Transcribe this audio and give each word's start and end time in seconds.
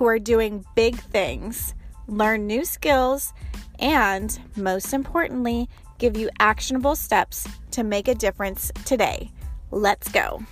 who 0.00 0.06
are 0.06 0.18
doing 0.18 0.64
big 0.74 0.96
things, 0.96 1.74
learn 2.06 2.46
new 2.46 2.64
skills, 2.64 3.34
and 3.80 4.40
most 4.56 4.94
importantly, 4.94 5.68
give 5.98 6.16
you 6.16 6.30
actionable 6.38 6.96
steps 6.96 7.46
to 7.70 7.84
make 7.84 8.08
a 8.08 8.14
difference 8.14 8.72
today. 8.86 9.30
Let's 9.70 10.10
go. 10.10 10.42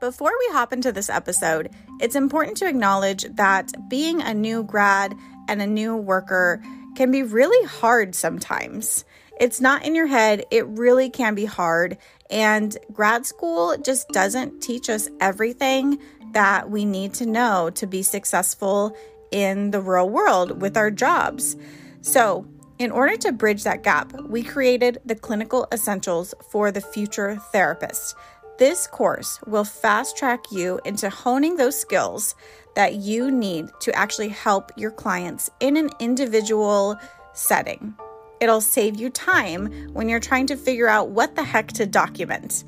Before 0.00 0.32
we 0.38 0.54
hop 0.54 0.72
into 0.72 0.90
this 0.90 1.10
episode, 1.10 1.68
it's 2.00 2.16
important 2.16 2.56
to 2.56 2.66
acknowledge 2.66 3.24
that 3.24 3.72
being 3.90 4.22
a 4.22 4.32
new 4.32 4.62
grad 4.62 5.14
and 5.48 5.60
a 5.60 5.66
new 5.66 5.94
worker 5.94 6.62
can 6.96 7.10
be 7.10 7.22
really 7.22 7.66
hard 7.66 8.14
sometimes. 8.14 9.04
It's 9.40 9.60
not 9.60 9.84
in 9.84 9.94
your 9.94 10.08
head, 10.08 10.44
it 10.50 10.66
really 10.66 11.10
can 11.10 11.34
be 11.34 11.44
hard. 11.44 11.96
And 12.28 12.76
grad 12.92 13.24
school 13.24 13.76
just 13.76 14.08
doesn't 14.08 14.60
teach 14.60 14.90
us 14.90 15.08
everything 15.20 15.98
that 16.32 16.70
we 16.70 16.84
need 16.84 17.14
to 17.14 17.26
know 17.26 17.70
to 17.70 17.86
be 17.86 18.02
successful 18.02 18.96
in 19.30 19.70
the 19.70 19.80
real 19.80 20.08
world 20.08 20.60
with 20.60 20.76
our 20.76 20.90
jobs. 20.90 21.56
So, 22.00 22.46
in 22.78 22.90
order 22.92 23.16
to 23.16 23.32
bridge 23.32 23.64
that 23.64 23.82
gap, 23.82 24.12
we 24.22 24.42
created 24.42 25.00
the 25.04 25.16
Clinical 25.16 25.66
Essentials 25.72 26.32
for 26.50 26.70
the 26.70 26.80
Future 26.80 27.36
Therapist. 27.50 28.14
This 28.58 28.86
course 28.86 29.40
will 29.46 29.64
fast 29.64 30.16
track 30.16 30.50
you 30.50 30.80
into 30.84 31.10
honing 31.10 31.56
those 31.56 31.78
skills 31.78 32.34
that 32.74 32.94
you 32.94 33.30
need 33.30 33.68
to 33.80 33.94
actually 33.96 34.28
help 34.28 34.70
your 34.76 34.90
clients 34.90 35.50
in 35.60 35.76
an 35.76 35.90
individual 36.00 36.96
setting. 37.34 37.94
It'll 38.40 38.60
save 38.60 39.00
you 39.00 39.10
time 39.10 39.66
when 39.92 40.08
you're 40.08 40.20
trying 40.20 40.46
to 40.48 40.56
figure 40.56 40.88
out 40.88 41.10
what 41.10 41.34
the 41.34 41.42
heck 41.42 41.68
to 41.72 41.86
document. 41.86 42.64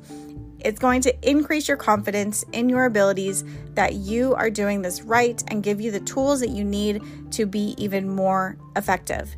It's 0.59 0.79
going 0.79 1.01
to 1.01 1.29
increase 1.29 1.67
your 1.67 1.77
confidence 1.77 2.43
in 2.51 2.69
your 2.69 2.85
abilities 2.85 3.43
that 3.73 3.95
you 3.95 4.35
are 4.35 4.49
doing 4.49 4.81
this 4.81 5.01
right 5.01 5.41
and 5.47 5.63
give 5.63 5.81
you 5.81 5.89
the 5.91 5.99
tools 6.01 6.39
that 6.41 6.49
you 6.49 6.63
need 6.63 7.01
to 7.31 7.45
be 7.45 7.73
even 7.77 8.07
more 8.07 8.57
effective. 8.75 9.35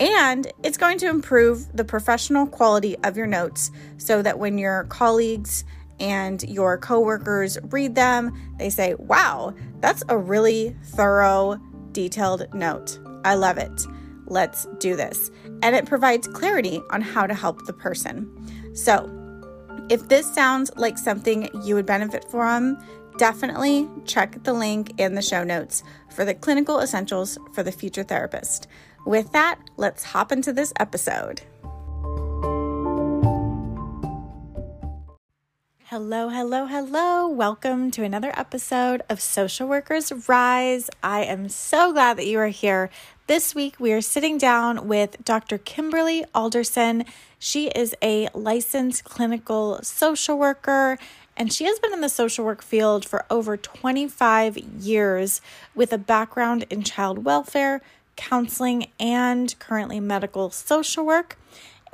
And 0.00 0.50
it's 0.64 0.76
going 0.76 0.98
to 0.98 1.08
improve 1.08 1.74
the 1.76 1.84
professional 1.84 2.46
quality 2.46 2.96
of 3.04 3.16
your 3.16 3.28
notes 3.28 3.70
so 3.98 4.22
that 4.22 4.38
when 4.38 4.58
your 4.58 4.84
colleagues 4.84 5.64
and 6.00 6.42
your 6.42 6.76
coworkers 6.78 7.56
read 7.70 7.94
them, 7.94 8.32
they 8.58 8.70
say, 8.70 8.94
wow, 8.94 9.54
that's 9.80 10.02
a 10.08 10.18
really 10.18 10.76
thorough, 10.82 11.60
detailed 11.92 12.52
note. 12.52 12.98
I 13.24 13.34
love 13.34 13.58
it. 13.58 13.86
Let's 14.26 14.66
do 14.78 14.96
this. 14.96 15.30
And 15.62 15.76
it 15.76 15.86
provides 15.86 16.26
clarity 16.28 16.80
on 16.90 17.00
how 17.00 17.26
to 17.26 17.34
help 17.34 17.64
the 17.66 17.72
person. 17.72 18.30
So, 18.74 19.10
if 19.90 20.08
this 20.08 20.32
sounds 20.34 20.70
like 20.76 20.96
something 20.96 21.48
you 21.62 21.74
would 21.74 21.86
benefit 21.86 22.24
from, 22.30 22.78
definitely 23.18 23.88
check 24.06 24.42
the 24.42 24.52
link 24.52 24.98
in 24.98 25.14
the 25.14 25.22
show 25.22 25.44
notes 25.44 25.82
for 26.10 26.24
the 26.24 26.34
clinical 26.34 26.80
essentials 26.80 27.38
for 27.52 27.62
the 27.62 27.72
future 27.72 28.02
therapist. 28.02 28.66
With 29.06 29.30
that, 29.32 29.58
let's 29.76 30.02
hop 30.02 30.32
into 30.32 30.52
this 30.52 30.72
episode. 30.80 31.42
Hello, 35.88 36.28
hello, 36.28 36.66
hello. 36.66 37.28
Welcome 37.28 37.92
to 37.92 38.02
another 38.02 38.32
episode 38.36 39.02
of 39.08 39.20
Social 39.20 39.68
Workers 39.68 40.10
Rise. 40.28 40.90
I 41.04 41.22
am 41.22 41.48
so 41.48 41.92
glad 41.92 42.16
that 42.16 42.26
you 42.26 42.38
are 42.40 42.48
here. 42.48 42.90
This 43.26 43.54
week, 43.54 43.80
we 43.80 43.90
are 43.94 44.02
sitting 44.02 44.36
down 44.36 44.86
with 44.86 45.24
Dr. 45.24 45.56
Kimberly 45.56 46.26
Alderson. 46.34 47.06
She 47.38 47.68
is 47.68 47.96
a 48.02 48.28
licensed 48.34 49.04
clinical 49.04 49.82
social 49.82 50.36
worker 50.36 50.98
and 51.34 51.50
she 51.50 51.64
has 51.64 51.78
been 51.78 51.94
in 51.94 52.02
the 52.02 52.10
social 52.10 52.44
work 52.44 52.60
field 52.60 53.06
for 53.06 53.24
over 53.30 53.56
25 53.56 54.58
years 54.58 55.40
with 55.74 55.90
a 55.90 55.96
background 55.96 56.66
in 56.68 56.82
child 56.82 57.24
welfare, 57.24 57.80
counseling, 58.16 58.88
and 59.00 59.58
currently 59.58 60.00
medical 60.00 60.50
social 60.50 61.06
work. 61.06 61.38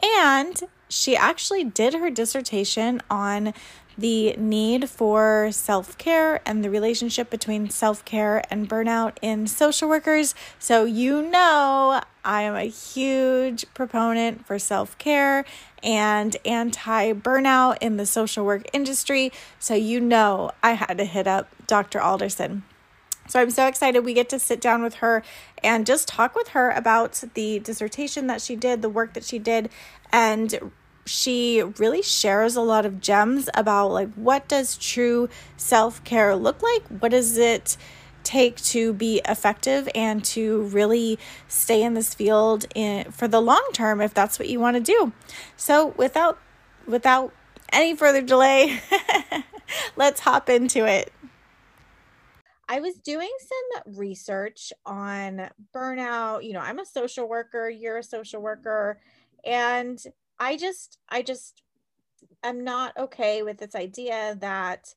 And 0.03 0.61
she 0.89 1.17
actually 1.17 1.63
did 1.63 1.95
her 1.95 2.11
dissertation 2.11 3.01
on 3.09 3.55
the 4.01 4.35
need 4.37 4.89
for 4.89 5.51
self 5.53 5.97
care 5.99 6.41
and 6.47 6.65
the 6.65 6.71
relationship 6.71 7.31
between 7.31 7.71
self 7.71 8.05
care 8.05 8.43
and 8.51 8.69
burnout 8.69 9.17
in 9.21 9.47
social 9.47 9.89
workers. 9.89 10.35
So, 10.59 10.85
you 10.85 11.23
know, 11.23 12.01
I 12.25 12.43
am 12.43 12.55
a 12.55 12.65
huge 12.65 13.67
proponent 13.75 14.47
for 14.47 14.59
self 14.59 14.97
care 14.99 15.45
and 15.83 16.37
anti 16.45 17.13
burnout 17.13 17.79
in 17.81 17.97
the 17.97 18.07
social 18.07 18.45
work 18.45 18.67
industry. 18.73 19.33
So, 19.59 19.75
you 19.75 20.01
know, 20.01 20.51
I 20.63 20.73
had 20.73 20.99
to 20.99 21.05
hit 21.05 21.27
up 21.27 21.49
Dr. 21.67 22.01
Alderson. 22.01 22.63
So 23.29 23.41
I'm 23.41 23.51
so 23.51 23.69
excited 23.69 24.05
we 24.05 24.13
get 24.13 24.29
to 24.31 24.41
sit 24.41 24.61
down 24.61 24.83
with 24.83 24.95
her 24.95 25.23
and 25.63 25.87
just 25.87 26.09
talk 26.09 26.35
with 26.35 26.49
her 26.49 26.71
about 26.71 27.23
the 27.35 27.61
dissertation 27.61 28.27
that 28.27 28.41
she 28.41 28.57
did, 28.57 28.83
the 28.83 28.89
work 28.89 29.15
that 29.15 29.23
she 29.23 29.39
did, 29.39 29.71
and 30.11 30.73
she 31.07 31.63
really 31.63 32.03
shares 32.03 32.57
a 32.57 32.61
lot 32.61 32.87
of 32.87 33.01
gems 33.01 33.49
about 33.55 33.89
like 33.89 34.13
what 34.15 34.49
does 34.49 34.77
true 34.77 35.29
self-care 35.57 36.37
look 36.37 36.63
like? 36.63 36.83
What 36.89 37.11
does 37.11 37.37
it 37.37 37.77
take 38.23 38.57
to 38.57 38.93
be 38.93 39.21
effective 39.27 39.89
and 39.95 40.25
to 40.25 40.63
really 40.65 41.19
stay 41.49 41.83
in 41.83 41.95
this 41.95 42.15
field 42.15 42.67
in 42.75 43.11
for 43.11 43.27
the 43.27 43.41
long 43.41 43.67
term 43.73 44.01
if 44.01 44.13
that's 44.13 44.39
what 44.39 44.49
you 44.49 44.61
want 44.61 44.77
to 44.77 44.83
do? 44.83 45.13
So 45.57 45.89
without 45.97 46.39
without 46.87 47.33
any 47.73 47.95
further 47.95 48.21
delay 48.21 48.81
let's 49.97 50.21
hop 50.21 50.49
into 50.49 50.87
it. 50.87 51.13
I 52.69 52.79
was 52.79 52.95
doing 52.95 53.31
some 53.41 53.97
research 53.97 54.73
on 54.87 55.51
burnout. 55.75 56.45
You 56.45 56.53
know, 56.53 56.61
I'm 56.61 56.79
a 56.79 56.87
social 56.87 57.29
worker, 57.29 57.69
you're 57.69 57.99
a 57.99 58.03
social 58.03 58.41
worker, 58.41 59.01
and 59.45 60.01
I 60.41 60.57
just, 60.57 60.99
I 61.09 61.23
just, 61.23 61.63
am 62.43 62.65
not 62.65 62.97
okay 62.97 63.43
with 63.43 63.59
this 63.59 63.75
idea 63.75 64.37
that 64.41 64.95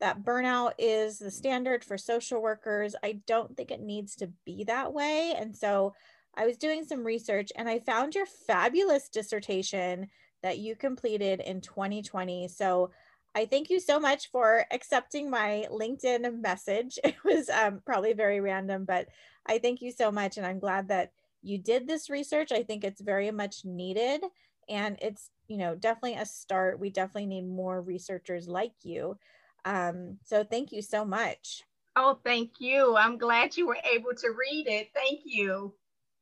that 0.00 0.22
burnout 0.22 0.72
is 0.78 1.18
the 1.18 1.30
standard 1.30 1.84
for 1.84 1.98
social 1.98 2.40
workers. 2.40 2.94
I 3.02 3.20
don't 3.26 3.56
think 3.56 3.70
it 3.70 3.82
needs 3.82 4.16
to 4.16 4.30
be 4.46 4.64
that 4.64 4.92
way. 4.92 5.34
And 5.36 5.54
so 5.54 5.94
I 6.34 6.46
was 6.46 6.56
doing 6.56 6.84
some 6.84 7.04
research 7.04 7.52
and 7.56 7.68
I 7.68 7.80
found 7.80 8.14
your 8.14 8.26
fabulous 8.26 9.08
dissertation 9.08 10.08
that 10.42 10.58
you 10.58 10.74
completed 10.74 11.40
in 11.40 11.60
2020. 11.60 12.48
So 12.48 12.90
I 13.34 13.44
thank 13.44 13.68
you 13.68 13.78
so 13.78 14.00
much 14.00 14.30
for 14.30 14.64
accepting 14.70 15.28
my 15.28 15.66
LinkedIn 15.70 16.40
message. 16.40 16.98
It 17.04 17.16
was 17.22 17.50
um, 17.50 17.82
probably 17.84 18.14
very 18.14 18.40
random, 18.40 18.86
but 18.86 19.08
I 19.46 19.58
thank 19.58 19.82
you 19.82 19.92
so 19.92 20.10
much. 20.10 20.38
And 20.38 20.46
I'm 20.46 20.58
glad 20.58 20.88
that 20.88 21.12
you 21.42 21.58
did 21.58 21.86
this 21.86 22.08
research. 22.08 22.52
I 22.52 22.62
think 22.62 22.84
it's 22.84 23.02
very 23.02 23.30
much 23.30 23.64
needed 23.66 24.22
and 24.70 24.96
it's 25.02 25.30
you 25.48 25.58
know 25.58 25.74
definitely 25.74 26.14
a 26.14 26.24
start. 26.24 26.78
We 26.78 26.88
definitely 26.88 27.26
need 27.26 27.46
more 27.46 27.82
researchers 27.82 28.48
like 28.48 28.72
you. 28.82 29.18
Um, 29.64 30.18
so 30.24 30.44
thank 30.44 30.72
you 30.72 30.80
so 30.80 31.04
much. 31.04 31.64
Oh 31.96 32.18
thank 32.24 32.52
you. 32.60 32.96
I'm 32.96 33.18
glad 33.18 33.56
you 33.56 33.66
were 33.66 33.78
able 33.92 34.14
to 34.14 34.28
read 34.28 34.68
it. 34.68 34.90
Thank 34.94 35.20
you. 35.24 35.74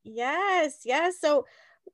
Yes 0.03 0.81
yes. 0.85 1.21
So 1.21 1.47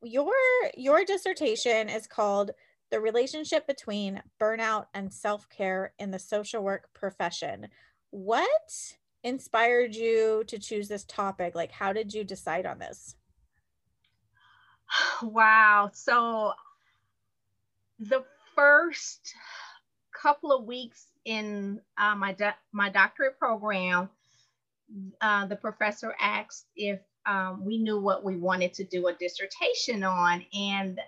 your 0.03 0.33
your 0.77 1.05
dissertation 1.05 1.89
is 1.89 2.07
called 2.07 2.53
the 2.91 3.01
relationship 3.01 3.67
between 3.67 4.23
burnout 4.41 4.87
and 4.95 5.13
self-care 5.13 5.93
in 5.99 6.13
the 6.13 6.19
social 6.19 6.63
work 6.63 6.89
profession. 6.95 7.67
What 8.11 8.95
inspired 9.25 9.97
you 9.97 10.45
to 10.47 10.59
choose 10.59 10.87
this 10.87 11.05
topic? 11.05 11.55
Like 11.57 11.73
how 11.73 11.93
did 11.93 12.15
you 12.15 12.23
decide 12.23 12.67
on 12.67 12.79
this 12.79 13.17
Wow. 15.23 15.91
So 15.93 16.53
the 17.99 18.25
first 18.55 19.35
couple 20.15 20.53
of 20.53 20.65
weeks 20.65 21.07
in 21.25 21.81
uh, 21.99 22.15
my 22.15 22.33
do- 22.33 22.51
my 22.73 22.91
doctorate 22.91 23.39
program, 23.39 24.09
uh, 25.21 25.47
the 25.47 25.57
professor 25.57 26.15
asked 26.21 26.67
if 26.77 27.01
um, 27.27 27.65
we 27.65 27.79
knew 27.79 28.01
what 28.01 28.25
we 28.25 28.37
wanted 28.37 28.75
to 28.75 28.85
do 28.85 29.09
a 29.09 29.15
dissertation 29.15 30.05
on, 30.05 30.45
and 30.55 31.01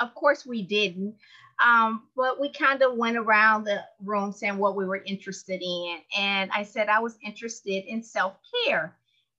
of 0.00 0.14
course 0.14 0.46
we 0.46 0.62
didn't. 0.62 1.16
Um, 1.64 2.08
but 2.16 2.40
we 2.40 2.52
kind 2.52 2.82
of 2.82 2.96
went 2.96 3.16
around 3.16 3.64
the 3.64 3.82
room 4.02 4.32
saying 4.32 4.58
what 4.58 4.76
we 4.76 4.86
were 4.86 5.02
interested 5.04 5.62
in. 5.62 5.98
And 6.16 6.50
I 6.52 6.64
said 6.64 6.88
I 6.88 6.98
was 7.00 7.16
interested 7.24 7.84
in 7.86 8.02
self 8.02 8.34
care. 8.66 8.96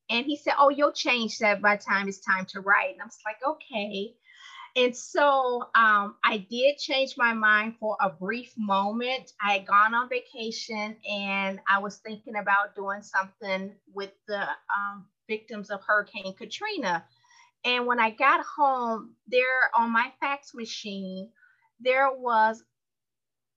And 0.10 0.26
he 0.26 0.38
said, 0.38 0.54
Oh, 0.60 0.70
you'll 0.70 0.92
change 0.92 1.40
that 1.40 1.62
by 1.62 1.78
time 1.78 2.08
it's 2.08 2.20
time 2.20 2.46
to 2.48 2.62
write. 2.62 2.94
And 2.94 3.02
I 3.02 3.06
was 3.06 3.20
like, 3.26 3.38
Okay. 3.48 4.16
And 4.78 4.96
so 4.96 5.70
um, 5.74 6.16
I 6.24 6.46
did 6.50 6.78
change 6.78 7.16
my 7.18 7.34
mind 7.34 7.76
for 7.80 7.96
a 8.02 8.10
brief 8.10 8.54
moment. 8.58 9.32
I 9.42 9.54
had 9.54 9.68
gone 9.68 9.94
on 9.94 10.10
vacation 10.10 10.98
and 11.10 11.60
I 11.70 11.80
was 11.80 11.98
thinking 11.98 12.36
about 12.36 12.76
doing 12.76 13.02
something 13.02 13.74
with 13.94 14.12
the 14.28 14.42
um, 14.42 15.06
victims 15.30 15.70
of 15.70 15.82
Hurricane 15.82 16.36
Katrina. 16.38 17.06
And 17.64 17.88
when 17.88 18.00
I 18.00 18.12
got 18.12 18.46
home, 18.46 19.16
there 19.28 19.72
on 19.78 19.92
my 19.92 20.12
fax 20.20 20.54
machine, 20.54 21.32
there 21.80 22.12
was 22.12 22.64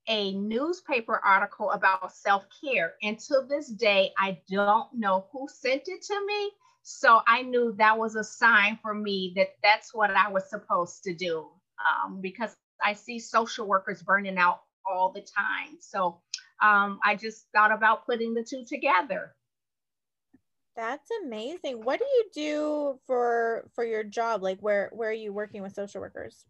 a 0.08 0.32
newspaper 0.32 1.20
article 1.24 1.70
about 1.72 2.12
self 2.12 2.46
care. 2.62 2.94
And 3.02 3.18
to 3.20 3.42
this 3.48 3.68
day, 3.68 4.12
I 4.18 4.38
don't 4.50 4.92
know 4.94 5.26
who 5.32 5.46
sent 5.48 5.82
it 5.86 6.02
to 6.02 6.26
me. 6.26 6.50
So 6.82 7.20
I 7.26 7.42
knew 7.42 7.74
that 7.78 7.98
was 7.98 8.16
a 8.16 8.24
sign 8.24 8.78
for 8.80 8.94
me 8.94 9.32
that 9.36 9.48
that's 9.62 9.92
what 9.92 10.10
I 10.10 10.30
was 10.30 10.48
supposed 10.48 11.04
to 11.04 11.14
do 11.14 11.46
um, 11.78 12.20
because 12.20 12.56
I 12.82 12.94
see 12.94 13.18
social 13.18 13.66
workers 13.66 14.02
burning 14.02 14.38
out 14.38 14.62
all 14.90 15.12
the 15.12 15.20
time. 15.20 15.76
So 15.80 16.20
um, 16.62 16.98
I 17.04 17.14
just 17.14 17.46
thought 17.54 17.72
about 17.72 18.06
putting 18.06 18.34
the 18.34 18.42
two 18.42 18.64
together. 18.66 19.34
That's 20.76 21.10
amazing. 21.24 21.82
What 21.82 21.98
do 21.98 22.06
you 22.06 22.24
do 22.32 23.00
for 23.06 23.68
for 23.74 23.84
your 23.84 24.04
job? 24.04 24.42
Like 24.42 24.60
where 24.60 24.90
where 24.92 25.10
are 25.10 25.12
you 25.12 25.32
working 25.32 25.60
with 25.60 25.74
social 25.74 26.00
workers? 26.00 26.46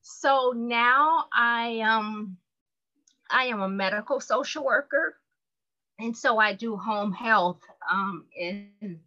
So 0.00 0.54
now 0.56 1.26
I 1.34 1.80
um 1.80 2.38
I 3.30 3.44
am 3.44 3.60
a 3.60 3.68
medical 3.68 4.20
social 4.20 4.64
worker, 4.64 5.16
and 5.98 6.16
so 6.16 6.38
I 6.38 6.54
do 6.54 6.76
home 6.76 7.12
health 7.12 7.60
um, 7.90 8.24
in 8.36 9.00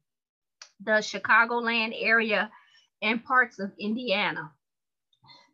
the 0.83 1.01
Chicagoland 1.01 1.93
area 1.95 2.51
and 3.01 3.23
parts 3.23 3.59
of 3.59 3.71
Indiana. 3.79 4.51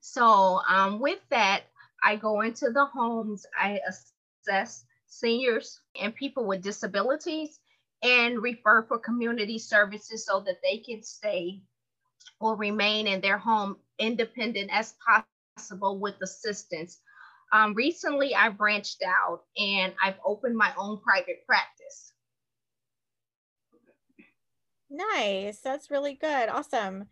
So 0.02 0.62
um, 0.68 1.00
with 1.00 1.20
that, 1.30 1.64
I 2.04 2.16
go 2.16 2.42
into 2.42 2.70
the 2.72 2.86
homes, 2.86 3.46
I 3.60 3.80
assess 3.88 4.86
seniors 5.08 5.82
and 6.00 6.16
people 6.16 6.46
with 6.46 6.62
disabilities 6.62 7.60
and 8.04 8.42
refer 8.42 8.84
for 8.84 9.00
community 9.00 9.58
services 9.58 10.26
so 10.26 10.40
that 10.42 10.62
they 10.64 10.78
can 10.78 11.02
stay 11.04 11.62
or 12.40 12.56
remain 12.56 13.08
in 13.08 13.22
their 13.22 13.38
home 13.38 13.78
independent 14.00 14.70
as 14.72 14.94
possible 15.58 16.00
with 16.00 16.22
assistance. 16.22 17.00
Um, 17.52 17.74
recently, 17.74 18.36
I 18.36 18.50
branched 18.50 19.04
out 19.06 19.42
and 19.58 19.94
I've 20.04 20.20
opened 20.26 20.58
my 20.58 20.72
own 20.78 21.00
private 21.00 21.46
practice. 21.46 22.14
Nice. 24.90 25.60
That's 25.60 25.92
really 25.92 26.14
good. 26.14 26.50
Awesome. 26.50 27.08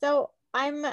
So 0.00 0.30
I'm 0.52 0.86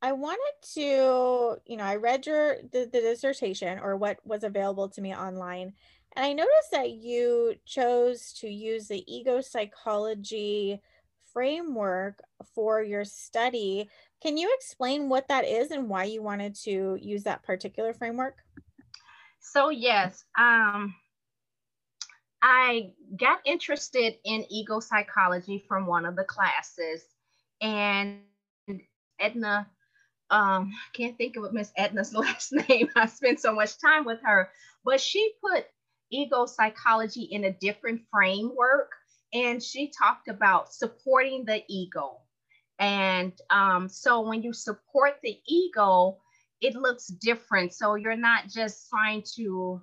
I 0.00 0.12
wanted 0.12 0.52
to, 0.74 1.56
you 1.66 1.76
know, 1.76 1.84
I 1.84 1.96
read 1.96 2.26
your 2.26 2.56
the, 2.72 2.88
the 2.92 3.00
dissertation 3.00 3.78
or 3.80 3.96
what 3.96 4.18
was 4.24 4.44
available 4.44 4.88
to 4.90 5.00
me 5.00 5.14
online 5.14 5.72
and 6.16 6.24
I 6.24 6.32
noticed 6.32 6.70
that 6.72 6.90
you 6.90 7.54
chose 7.64 8.32
to 8.40 8.48
use 8.48 8.88
the 8.88 9.04
ego 9.12 9.40
psychology 9.40 10.80
framework 11.32 12.20
for 12.54 12.82
your 12.82 13.04
study. 13.04 13.88
Can 14.20 14.36
you 14.36 14.52
explain 14.58 15.08
what 15.08 15.28
that 15.28 15.44
is 15.44 15.70
and 15.70 15.88
why 15.88 16.04
you 16.04 16.22
wanted 16.22 16.54
to 16.64 16.98
use 17.00 17.24
that 17.24 17.42
particular 17.42 17.92
framework? 17.92 18.38
So, 19.40 19.70
yes, 19.70 20.24
um, 20.36 20.94
I 22.42 22.92
got 23.18 23.40
interested 23.44 24.14
in 24.24 24.44
ego 24.50 24.80
psychology 24.80 25.64
from 25.68 25.86
one 25.86 26.04
of 26.04 26.16
the 26.16 26.24
classes, 26.24 27.04
and 27.60 28.20
Edna, 29.20 29.68
um, 30.30 30.72
can't 30.92 31.16
think 31.16 31.36
of 31.36 31.52
Miss 31.52 31.72
Edna's 31.76 32.14
last 32.14 32.52
name. 32.52 32.88
I 32.96 33.06
spent 33.06 33.40
so 33.40 33.52
much 33.52 33.80
time 33.80 34.04
with 34.04 34.20
her, 34.22 34.50
but 34.84 35.00
she 35.00 35.32
put 35.40 35.66
ego 36.10 36.46
psychology 36.46 37.22
in 37.22 37.44
a 37.44 37.52
different 37.52 38.02
framework. 38.10 38.90
And 39.34 39.62
she 39.62 39.92
talked 39.96 40.28
about 40.28 40.72
supporting 40.72 41.44
the 41.44 41.62
ego. 41.68 42.18
And 42.78 43.32
um, 43.50 43.88
so 43.88 44.20
when 44.20 44.42
you 44.42 44.52
support 44.52 45.18
the 45.22 45.38
ego, 45.46 46.18
it 46.60 46.74
looks 46.74 47.08
different. 47.08 47.72
So 47.72 47.94
you're 47.94 48.16
not 48.16 48.48
just 48.48 48.88
trying 48.90 49.22
to 49.36 49.80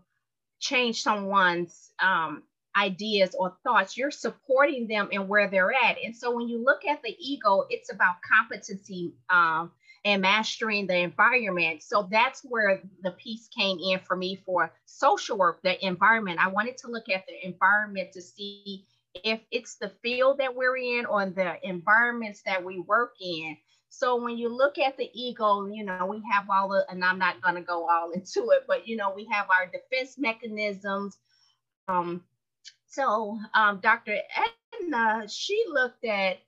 change 0.59 1.01
someone's 1.01 1.91
um, 1.99 2.43
ideas 2.75 3.35
or 3.37 3.55
thoughts, 3.63 3.97
you're 3.97 4.11
supporting 4.11 4.87
them 4.87 5.09
and 5.11 5.29
where 5.29 5.49
they're 5.49 5.73
at. 5.73 5.97
And 6.03 6.15
so 6.15 6.35
when 6.35 6.47
you 6.47 6.63
look 6.63 6.85
at 6.85 7.01
the 7.03 7.15
ego, 7.19 7.65
it's 7.69 7.91
about 7.91 8.15
competency 8.29 9.13
um, 9.29 9.71
and 10.03 10.21
mastering 10.21 10.85
the 10.87 10.97
environment. 10.97 11.83
So 11.83 12.07
that's 12.11 12.41
where 12.41 12.81
the 13.01 13.11
piece 13.11 13.47
came 13.47 13.79
in 13.79 13.99
for 13.99 14.15
me 14.15 14.41
for 14.45 14.73
social 14.85 15.37
work, 15.37 15.61
the 15.63 15.83
environment. 15.85 16.39
I 16.39 16.49
wanted 16.49 16.77
to 16.79 16.87
look 16.87 17.09
at 17.09 17.25
the 17.27 17.45
environment 17.45 18.11
to 18.13 18.21
see 18.21 18.85
if 19.23 19.41
it's 19.51 19.75
the 19.75 19.91
field 20.01 20.39
that 20.39 20.55
we're 20.55 20.77
in 20.77 21.05
or 21.05 21.25
the 21.25 21.55
environments 21.67 22.41
that 22.45 22.63
we 22.63 22.79
work 22.79 23.13
in. 23.21 23.57
So 23.89 24.21
when 24.21 24.37
you 24.37 24.49
look 24.49 24.77
at 24.77 24.97
the 24.97 25.09
ego, 25.13 25.67
you 25.67 25.85
know, 25.85 26.05
we 26.05 26.21
have 26.31 26.49
all 26.49 26.69
the, 26.69 26.85
and 26.89 27.03
I'm 27.03 27.19
not 27.19 27.41
going 27.41 27.55
to 27.55 27.61
go 27.61 27.87
all 27.89 28.11
into 28.13 28.49
it, 28.51 28.63
but 28.67 28.87
you 28.87 28.97
know, 28.97 29.13
we 29.15 29.27
have 29.31 29.47
our 29.49 29.67
defense 29.67 30.17
mechanisms. 30.17 31.17
Um, 31.87 32.23
so 32.87 33.39
um, 33.53 33.79
Dr. 33.81 34.17
Edna, 34.73 35.27
she 35.29 35.63
looked 35.69 36.03
at 36.05 36.39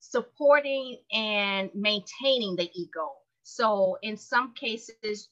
supporting 0.00 0.98
and 1.12 1.70
maintaining 1.74 2.56
the 2.56 2.70
ego. 2.74 3.12
So 3.42 3.98
in 4.02 4.16
some 4.16 4.54
cases, 4.54 5.28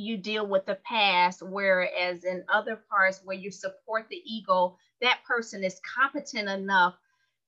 you 0.00 0.18
deal 0.18 0.46
with 0.46 0.66
the 0.66 0.76
past, 0.84 1.42
whereas 1.42 2.24
in 2.24 2.44
other 2.52 2.76
parts 2.90 3.20
where 3.24 3.36
you 3.36 3.50
support 3.52 4.08
the 4.10 4.22
ego, 4.26 4.76
that 5.02 5.24
person 5.26 5.64
is 5.64 5.80
competent 5.96 6.48
enough 6.48 6.96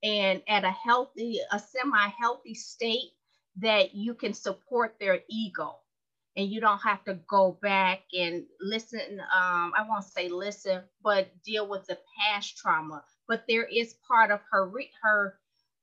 and 0.02 0.42
at 0.48 0.64
a 0.64 0.70
healthy, 0.70 1.40
a 1.52 1.58
semi-healthy 1.58 2.54
state 2.54 3.12
that 3.58 3.94
you 3.94 4.14
can 4.14 4.34
support 4.34 4.96
their 5.00 5.20
ego. 5.30 5.76
And 6.36 6.50
you 6.50 6.60
don't 6.60 6.80
have 6.80 7.04
to 7.04 7.14
go 7.28 7.58
back 7.62 8.00
and 8.14 8.44
listen 8.60 9.20
um, 9.20 9.72
i 9.76 9.84
won't 9.88 10.04
say 10.04 10.28
listen 10.30 10.82
but 11.04 11.30
deal 11.44 11.68
with 11.68 11.86
the 11.86 11.98
past 12.18 12.56
trauma. 12.56 13.04
But 13.28 13.44
there 13.48 13.64
is 13.64 13.94
part 14.08 14.30
of 14.30 14.40
her 14.50 14.70
her 15.02 15.34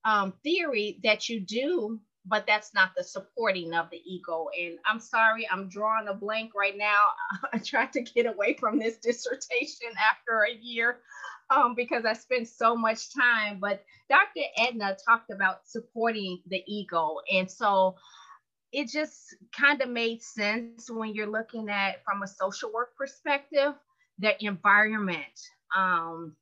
um, 0.06 0.34
theory 0.44 1.00
that 1.04 1.30
you 1.30 1.40
do, 1.42 2.00
but 2.30 2.46
that's 2.46 2.74
not 2.74 2.92
the 2.96 3.04
supporting 3.04 3.74
of 3.74 3.90
the 3.90 4.02
ego. 4.06 4.48
And 4.58 4.78
I'm 4.86 5.00
sorry, 5.00 5.48
I'm 5.50 5.70
drawing 5.70 6.08
a 6.08 6.14
blank 6.14 6.52
right 6.56 6.78
now. 6.78 7.08
I 7.54 7.58
tried 7.58 7.94
to 7.94 8.02
get 8.02 8.26
away 8.26 8.56
from 8.60 8.80
this 8.80 8.98
dissertation 8.98 9.90
after 9.98 10.44
a 10.44 10.54
year 10.54 11.00
um, 11.50 11.76
because 11.76 12.06
I 12.06 12.14
spent 12.14 12.48
so 12.48 12.76
much 12.76 13.14
time. 13.14 13.60
But 13.60 13.84
Dr. 14.10 14.42
Edna 14.58 14.98
talked 15.08 15.32
about 15.32 15.68
supporting 15.68 16.42
the 16.48 16.64
ego. 16.68 17.18
And 17.32 17.50
so 17.50 17.96
it 18.72 18.90
just 18.90 19.36
kind 19.58 19.82
of 19.82 19.90
made 19.90 20.22
sense 20.22 20.90
when 20.90 21.16
you're 21.16 21.32
looking 21.32 21.70
at 21.70 22.04
from 22.04 22.22
a 22.22 22.28
social 22.28 22.72
work 22.72 22.96
perspective, 22.96 23.74
the 24.20 24.36
environment. 24.46 25.24
Um, 25.76 26.36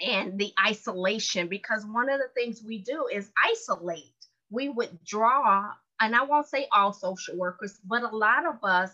and 0.00 0.38
the 0.38 0.52
isolation 0.66 1.48
because 1.48 1.84
one 1.84 2.08
of 2.08 2.18
the 2.18 2.28
things 2.34 2.62
we 2.66 2.78
do 2.78 3.06
is 3.12 3.30
isolate. 3.44 4.19
We 4.50 4.68
withdraw, 4.68 5.72
and 6.00 6.14
I 6.14 6.24
won't 6.24 6.48
say 6.48 6.66
all 6.72 6.92
social 6.92 7.36
workers, 7.36 7.78
but 7.84 8.02
a 8.02 8.16
lot 8.16 8.46
of 8.46 8.62
us, 8.62 8.90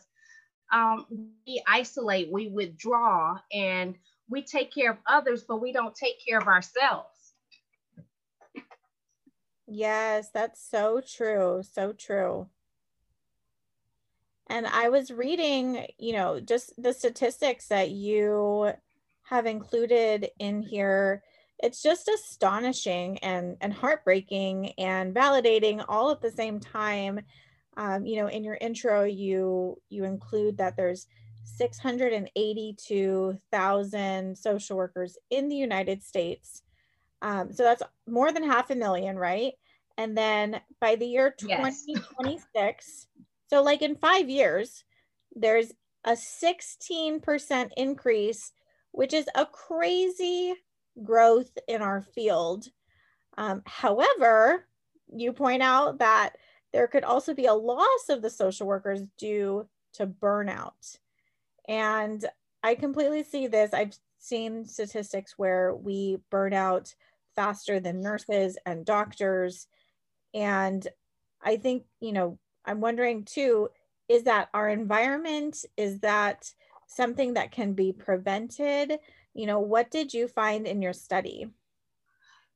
um, 0.72 1.06
we 1.46 1.62
isolate, 1.66 2.30
we 2.30 2.48
withdraw, 2.48 3.38
and 3.52 3.96
we 4.28 4.42
take 4.42 4.72
care 4.75 4.90
of 4.90 4.98
others, 5.06 5.44
but 5.44 5.60
we 5.60 5.72
don't 5.72 5.94
take 5.94 6.16
care 6.26 6.38
of 6.38 6.46
ourselves. 6.46 7.34
Yes, 9.66 10.30
that's 10.32 10.62
so 10.62 11.00
true. 11.00 11.62
So 11.62 11.92
true. 11.92 12.48
And 14.48 14.66
I 14.66 14.88
was 14.88 15.10
reading, 15.10 15.86
you 15.98 16.12
know, 16.12 16.38
just 16.38 16.80
the 16.80 16.92
statistics 16.92 17.66
that 17.68 17.90
you 17.90 18.72
have 19.25 19.46
included 19.46 20.30
in 20.38 20.62
here 20.62 21.25
it's 21.60 21.82
just 21.82 22.08
astonishing 22.08 23.18
and 23.18 23.56
and 23.60 23.72
heartbreaking 23.72 24.72
and 24.78 25.14
validating 25.14 25.84
all 25.88 26.10
at 26.10 26.20
the 26.20 26.30
same 26.30 26.60
time 26.60 27.20
um, 27.76 28.04
you 28.04 28.20
know 28.20 28.28
in 28.28 28.44
your 28.44 28.58
intro 28.60 29.04
you 29.04 29.76
you 29.88 30.04
include 30.04 30.58
that 30.58 30.76
there's 30.76 31.06
682,000 31.46 34.36
social 34.36 34.76
workers 34.76 35.16
in 35.30 35.48
the 35.48 35.56
United 35.56 36.02
States. 36.02 36.62
Um, 37.22 37.50
so 37.52 37.62
that's 37.62 37.82
more 38.06 38.30
than 38.32 38.42
half 38.42 38.68
a 38.70 38.75
million, 38.75 39.16
right? 39.16 39.52
And 39.96 40.18
then 40.18 40.60
by 40.80 40.96
the 40.96 41.06
year 41.06 41.32
2026, 41.38 42.44
yes. 42.54 43.06
So, 43.48 43.62
like 43.62 43.80
in 43.80 43.94
five 43.94 44.28
years, 44.28 44.82
there's 45.36 45.72
a 46.04 46.14
16% 46.14 47.70
increase, 47.76 48.50
which 48.90 49.12
is 49.12 49.28
a 49.36 49.46
crazy 49.46 50.52
growth 51.03 51.50
in 51.69 51.83
our 51.83 52.03
field. 52.03 52.69
Um, 53.37 53.62
however, 53.67 54.67
you 55.15 55.33
point 55.33 55.62
out 55.62 55.99
that 55.99 56.37
there 56.73 56.87
could 56.87 57.05
also 57.05 57.35
be 57.35 57.47
a 57.47 57.55
loss 57.55 58.09
of 58.09 58.23
the 58.23 58.31
social 58.31 58.67
workers 58.67 59.03
due 59.19 59.69
to 59.95 60.07
burnout. 60.07 60.99
And 61.69 62.25
I 62.62 62.75
completely 62.75 63.23
see 63.23 63.47
this. 63.47 63.73
I've 63.73 63.97
seen 64.19 64.65
statistics 64.65 65.35
where 65.37 65.75
we 65.75 66.19
burn 66.31 66.53
out 66.53 66.95
faster 67.35 67.81
than 67.81 68.03
nurses 68.03 68.59
and 68.67 68.85
doctors. 68.85 69.69
And 70.35 70.87
I 71.43 71.57
think, 71.57 71.85
you 72.00 72.12
know, 72.12 72.38
I'm 72.65 72.81
wondering 72.81 73.25
too 73.25 73.69
is 74.09 74.25
that 74.25 74.49
our 74.55 74.69
environment? 74.69 75.65
Is 75.76 76.00
that 76.00 76.53
something 76.87 77.35
that 77.35 77.50
can 77.50 77.73
be 77.73 77.93
prevented? 77.93 78.99
You 79.37 79.45
know, 79.45 79.61
what 79.61 79.90
did 79.90 80.14
you 80.14 80.28
find 80.28 80.66
in 80.66 80.81
your 80.81 80.95
study? 80.95 81.50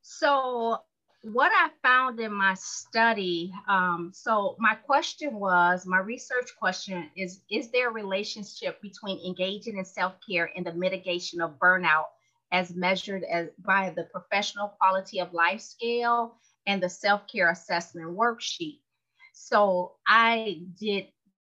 So, 0.01 0.79
what 1.21 1.51
I 1.53 1.69
found 1.83 2.19
in 2.19 2.33
my 2.33 2.55
study, 2.55 3.53
um, 3.67 4.11
so 4.15 4.55
my 4.57 4.73
question 4.73 5.35
was, 5.35 5.85
my 5.85 5.99
research 5.99 6.55
question 6.57 7.07
is, 7.15 7.41
is 7.51 7.69
there 7.69 7.89
a 7.89 7.93
relationship 7.93 8.81
between 8.81 9.23
engaging 9.23 9.77
in 9.77 9.85
self-care 9.85 10.49
and 10.55 10.65
the 10.65 10.73
mitigation 10.73 11.39
of 11.39 11.59
burnout 11.59 12.05
as 12.51 12.73
measured 12.73 13.23
as 13.25 13.49
by 13.59 13.93
the 13.95 14.05
professional 14.05 14.69
quality 14.79 15.19
of 15.19 15.31
life 15.33 15.61
scale 15.61 16.35
and 16.65 16.81
the 16.81 16.89
self-care 16.89 17.51
assessment 17.51 18.17
worksheet? 18.17 18.79
So 19.33 19.91
I 20.07 20.63
did 20.79 21.09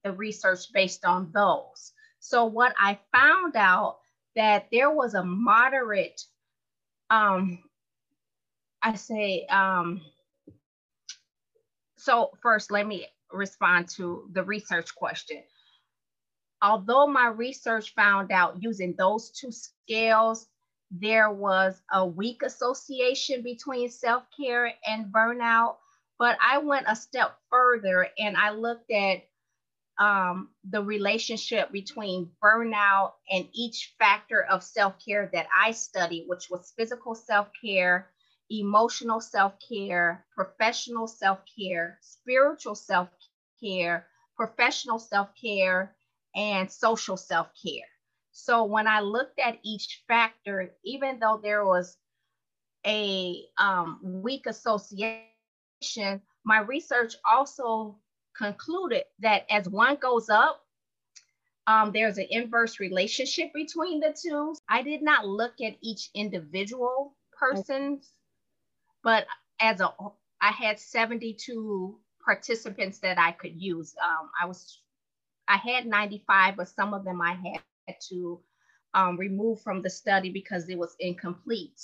the 0.04 0.12
research 0.12 0.72
based 0.72 1.04
on 1.04 1.32
those. 1.34 1.94
So 2.20 2.46
what 2.46 2.76
I 2.80 3.00
found 3.12 3.56
out 3.56 3.98
that 4.36 4.68
there 4.72 4.92
was 4.92 5.14
a 5.14 5.24
moderate 5.24 6.22
um, 7.10 7.60
I 8.82 8.96
say, 8.96 9.46
um, 9.48 10.02
so 11.98 12.32
first, 12.42 12.72
let 12.72 12.86
me 12.86 13.08
respond 13.32 13.90
to 13.98 14.30
the 14.32 14.44
research 14.44 14.94
question. 14.96 15.44
Although 16.62 17.08
my 17.08 17.28
research 17.28 17.94
found 17.96 18.32
out 18.32 18.62
using 18.62 18.96
those 18.98 19.32
two 19.32 19.52
scales, 19.52 20.48
there 20.92 21.32
was 21.32 21.82
a 21.92 22.06
weak 22.06 22.44
association 22.44 23.42
between 23.42 23.90
self 23.90 24.24
care 24.38 24.72
and 24.88 25.12
burnout. 25.12 25.78
But 26.20 26.38
I 26.42 26.60
went 26.60 26.86
a 26.88 26.96
step 26.96 27.38
further 27.50 28.08
and 28.20 28.38
I 28.38 28.52
looked 28.52 28.92
at 28.92 29.24
um, 30.00 30.50
the 30.70 30.82
relationship 30.82 31.72
between 31.72 32.32
burnout 32.44 33.14
and 33.32 33.48
each 33.54 33.96
factor 34.00 34.44
of 34.44 34.64
self 34.64 34.96
care 35.04 35.30
that 35.34 35.48
I 35.56 35.72
studied, 35.72 36.26
which 36.28 36.50
was 36.50 36.74
physical 36.78 37.16
self 37.16 37.50
care, 37.64 38.10
emotional 38.50 39.20
self 39.22 39.54
care, 39.68 40.26
professional 40.36 41.08
self 41.08 41.40
care, 41.58 41.98
spiritual 42.02 42.76
self 42.76 43.10
care, 43.62 44.08
professional 44.36 45.00
self 45.00 45.30
care, 45.42 45.96
and 46.36 46.70
social 46.72 47.18
self 47.18 47.48
care. 47.64 47.88
So 48.32 48.64
when 48.66 48.88
I 48.88 49.00
looked 49.02 49.40
at 49.40 49.60
each 49.64 50.04
factor, 50.08 50.72
even 50.84 51.20
though 51.20 51.40
there 51.42 51.66
was 51.66 51.98
a 52.86 53.44
um, 53.58 54.00
weak 54.04 54.46
association, 54.48 56.22
my 56.46 56.60
research 56.60 57.16
also 57.30 58.00
concluded 58.38 59.04
that 59.20 59.46
as 59.52 59.70
one 59.70 59.98
goes 59.98 60.30
up, 60.30 60.62
um, 61.68 61.92
there's 61.94 62.18
an 62.20 62.28
inverse 62.30 62.80
relationship 62.80 63.54
between 63.54 64.02
the 64.02 64.16
two. 64.20 64.56
I 64.70 64.84
did 64.84 65.02
not 65.04 65.28
look 65.28 65.54
at 65.62 65.76
each 65.82 66.10
individual 66.16 67.16
person's 67.38 68.12
but 69.04 69.28
as 69.62 69.82
a 69.82 69.92
I 70.42 70.52
had 70.52 70.80
72 70.80 71.98
participants 72.26 73.00
that 73.00 73.20
I 73.20 73.32
could 73.34 73.62
use. 73.62 73.96
Um, 74.04 74.30
I 74.42 74.46
was 74.46 74.82
I 75.48 75.58
had 75.58 75.88
95, 75.88 76.58
but 76.58 76.70
some 76.70 76.94
of 76.94 77.06
them 77.06 77.22
I 77.22 77.34
had 77.88 77.96
to 78.10 78.40
um, 78.96 79.18
remove 79.18 79.62
from 79.62 79.82
the 79.84 79.90
study 79.90 80.32
because 80.32 80.70
it 80.70 80.78
was 80.78 80.96
incomplete. 81.00 81.82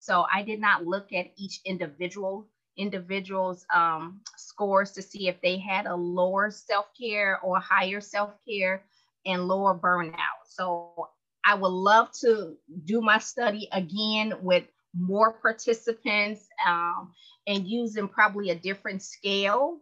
So 0.00 0.26
I 0.32 0.42
did 0.42 0.60
not 0.60 0.86
look 0.86 1.12
at 1.14 1.32
each 1.38 1.60
individual 1.66 2.48
individual's 2.76 3.66
um, 3.74 4.20
scores 4.36 4.92
to 4.92 5.02
see 5.02 5.28
if 5.28 5.40
they 5.42 5.58
had 5.58 5.86
a 5.86 5.94
lower 5.94 6.50
self-care 6.50 7.40
or 7.42 7.58
higher 7.60 8.00
self-care 8.00 8.82
and 9.26 9.46
lower 9.46 9.78
burnout. 9.78 10.44
So 10.46 11.08
I 11.44 11.54
would 11.54 11.68
love 11.68 12.10
to 12.20 12.56
do 12.84 13.00
my 13.00 13.18
study 13.18 13.68
again 13.72 14.34
with 14.42 14.64
more 14.94 15.32
participants 15.32 16.46
um, 16.66 17.12
and 17.46 17.66
using 17.66 18.08
probably 18.08 18.50
a 18.50 18.54
different 18.54 19.02
scale 19.02 19.78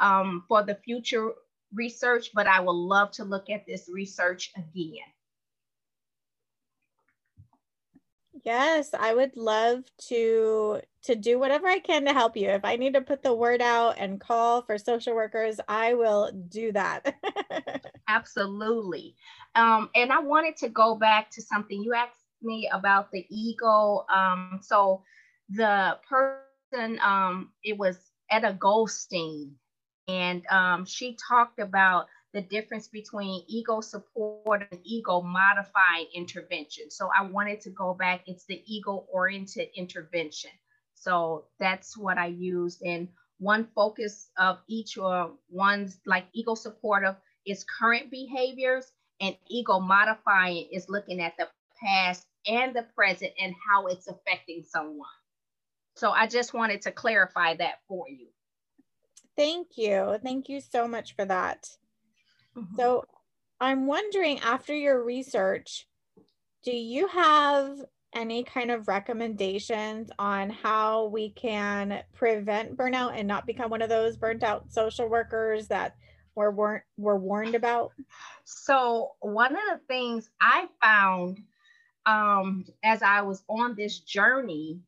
um, 0.00 0.44
for 0.48 0.62
the 0.62 0.74
future 0.74 1.30
research, 1.74 2.30
but 2.34 2.46
I 2.46 2.60
would 2.60 2.72
love 2.72 3.10
to 3.12 3.24
look 3.24 3.50
at 3.50 3.66
this 3.66 3.88
research 3.92 4.52
again. 4.56 5.04
Yes, 8.44 8.92
I 8.92 9.14
would 9.14 9.36
love 9.36 9.84
to 10.08 10.80
to 11.04 11.14
do 11.14 11.38
whatever 11.38 11.66
I 11.68 11.78
can 11.78 12.04
to 12.06 12.12
help 12.12 12.36
you. 12.36 12.48
If 12.48 12.64
I 12.64 12.76
need 12.76 12.94
to 12.94 13.00
put 13.00 13.22
the 13.22 13.34
word 13.34 13.60
out 13.62 13.96
and 13.98 14.20
call 14.20 14.62
for 14.62 14.78
social 14.78 15.14
workers, 15.14 15.60
I 15.68 15.94
will 15.94 16.30
do 16.48 16.72
that. 16.72 17.14
Absolutely. 18.08 19.14
Um, 19.54 19.90
and 19.94 20.12
I 20.12 20.20
wanted 20.20 20.56
to 20.58 20.68
go 20.68 20.96
back 20.96 21.30
to 21.32 21.42
something 21.42 21.82
you 21.82 21.94
asked 21.94 22.24
me 22.42 22.68
about 22.72 23.10
the 23.12 23.26
ego. 23.30 24.04
Um, 24.12 24.58
so 24.62 25.02
the 25.48 25.98
person, 26.08 26.98
um, 27.00 27.50
it 27.62 27.78
was 27.78 28.10
Eda 28.34 28.56
Goldstein, 28.58 29.52
and 30.08 30.44
um, 30.50 30.84
she 30.84 31.16
talked 31.28 31.60
about 31.60 32.06
the 32.32 32.40
difference 32.40 32.88
between 32.88 33.44
ego 33.46 33.80
support 33.80 34.66
and 34.70 34.80
ego 34.84 35.20
modifying 35.20 36.06
intervention. 36.14 36.90
So 36.90 37.10
I 37.16 37.24
wanted 37.24 37.60
to 37.62 37.70
go 37.70 37.94
back. 37.94 38.22
It's 38.26 38.44
the 38.46 38.62
ego 38.66 39.06
oriented 39.12 39.68
intervention. 39.76 40.50
So 40.94 41.46
that's 41.58 41.96
what 41.96 42.18
I 42.18 42.26
used. 42.26 42.82
And 42.82 43.08
one 43.38 43.66
focus 43.74 44.30
of 44.38 44.58
each 44.68 44.96
or 44.96 45.32
one's 45.50 45.98
like 46.06 46.26
ego 46.32 46.54
supportive 46.54 47.16
is 47.44 47.64
current 47.64 48.10
behaviors 48.10 48.92
and 49.20 49.36
ego 49.48 49.78
modifying 49.80 50.68
is 50.72 50.88
looking 50.88 51.20
at 51.20 51.36
the 51.36 51.48
past 51.82 52.26
and 52.46 52.74
the 52.74 52.86
present 52.94 53.32
and 53.40 53.54
how 53.68 53.86
it's 53.86 54.08
affecting 54.08 54.62
someone. 54.62 55.08
So 55.96 56.10
I 56.10 56.26
just 56.26 56.54
wanted 56.54 56.82
to 56.82 56.92
clarify 56.92 57.56
that 57.56 57.80
for 57.88 58.06
you. 58.08 58.28
Thank 59.36 59.76
you. 59.76 60.18
Thank 60.22 60.48
you 60.48 60.60
so 60.60 60.86
much 60.86 61.14
for 61.14 61.24
that. 61.24 61.68
Mm-hmm. 62.56 62.76
So 62.76 63.04
I'm 63.60 63.86
wondering 63.86 64.40
after 64.40 64.74
your 64.74 65.02
research, 65.02 65.86
do 66.64 66.72
you 66.72 67.06
have 67.08 67.78
any 68.14 68.44
kind 68.44 68.70
of 68.70 68.88
recommendations 68.88 70.10
on 70.18 70.50
how 70.50 71.06
we 71.06 71.30
can 71.30 72.02
prevent 72.12 72.76
burnout 72.76 73.18
and 73.18 73.26
not 73.26 73.46
become 73.46 73.70
one 73.70 73.82
of 73.82 73.88
those 73.88 74.16
burnt 74.16 74.42
out 74.42 74.70
social 74.70 75.08
workers 75.08 75.68
that 75.68 75.96
we're, 76.34 76.50
weren't, 76.50 76.84
were 76.96 77.18
warned 77.18 77.54
about? 77.54 77.92
So 78.44 79.12
one 79.20 79.52
of 79.52 79.62
the 79.70 79.80
things 79.88 80.28
I 80.40 80.66
found 80.82 81.40
um, 82.04 82.66
as 82.84 83.02
I 83.02 83.22
was 83.22 83.42
on 83.48 83.74
this 83.76 84.00
journey 84.00 84.80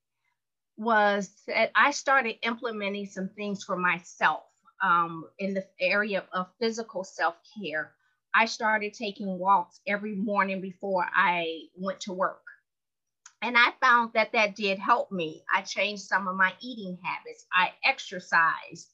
was 0.77 1.31
that 1.47 1.71
I 1.75 1.93
started 1.93 2.37
implementing 2.43 3.07
some 3.07 3.29
things 3.29 3.63
for 3.65 3.77
myself 3.77 4.43
um, 4.83 5.25
in 5.39 5.55
the 5.55 5.65
area 5.81 6.25
of 6.33 6.47
physical 6.61 7.05
self 7.05 7.37
care. 7.59 7.93
I 8.35 8.47
started 8.47 8.95
taking 8.95 9.39
walks 9.39 9.81
every 9.87 10.15
morning 10.17 10.61
before 10.61 11.07
I 11.15 11.69
went 11.77 12.01
to 12.01 12.13
work. 12.13 12.43
And 13.43 13.57
I 13.57 13.73
found 13.81 14.13
that 14.15 14.33
that 14.33 14.57
did 14.57 14.79
help 14.79 15.13
me. 15.13 15.45
I 15.55 15.61
changed 15.63 16.03
some 16.03 16.27
of 16.27 16.35
my 16.35 16.53
eating 16.61 16.99
habits. 17.03 17.47
I 17.53 17.73
exercised. 17.85 18.89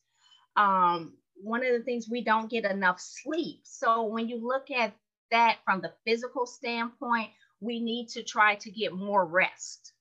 Um, 0.57 1.15
one 1.43 1.65
of 1.65 1.73
the 1.73 1.85
things 1.85 2.09
we 2.11 2.23
don't 2.23 2.51
get 2.51 2.65
enough 2.65 3.01
sleep. 3.01 3.61
So 3.63 4.05
when 4.05 4.29
you 4.29 4.45
look 4.47 4.71
at 4.71 4.93
that 5.31 5.59
from 5.65 5.81
the 5.81 5.93
physical 6.05 6.47
standpoint, 6.47 7.31
we 7.61 7.81
need 7.81 8.09
to 8.09 8.23
try 8.23 8.57
to 8.57 8.71
get 8.71 8.93
more 8.93 9.25
rest. 9.25 9.93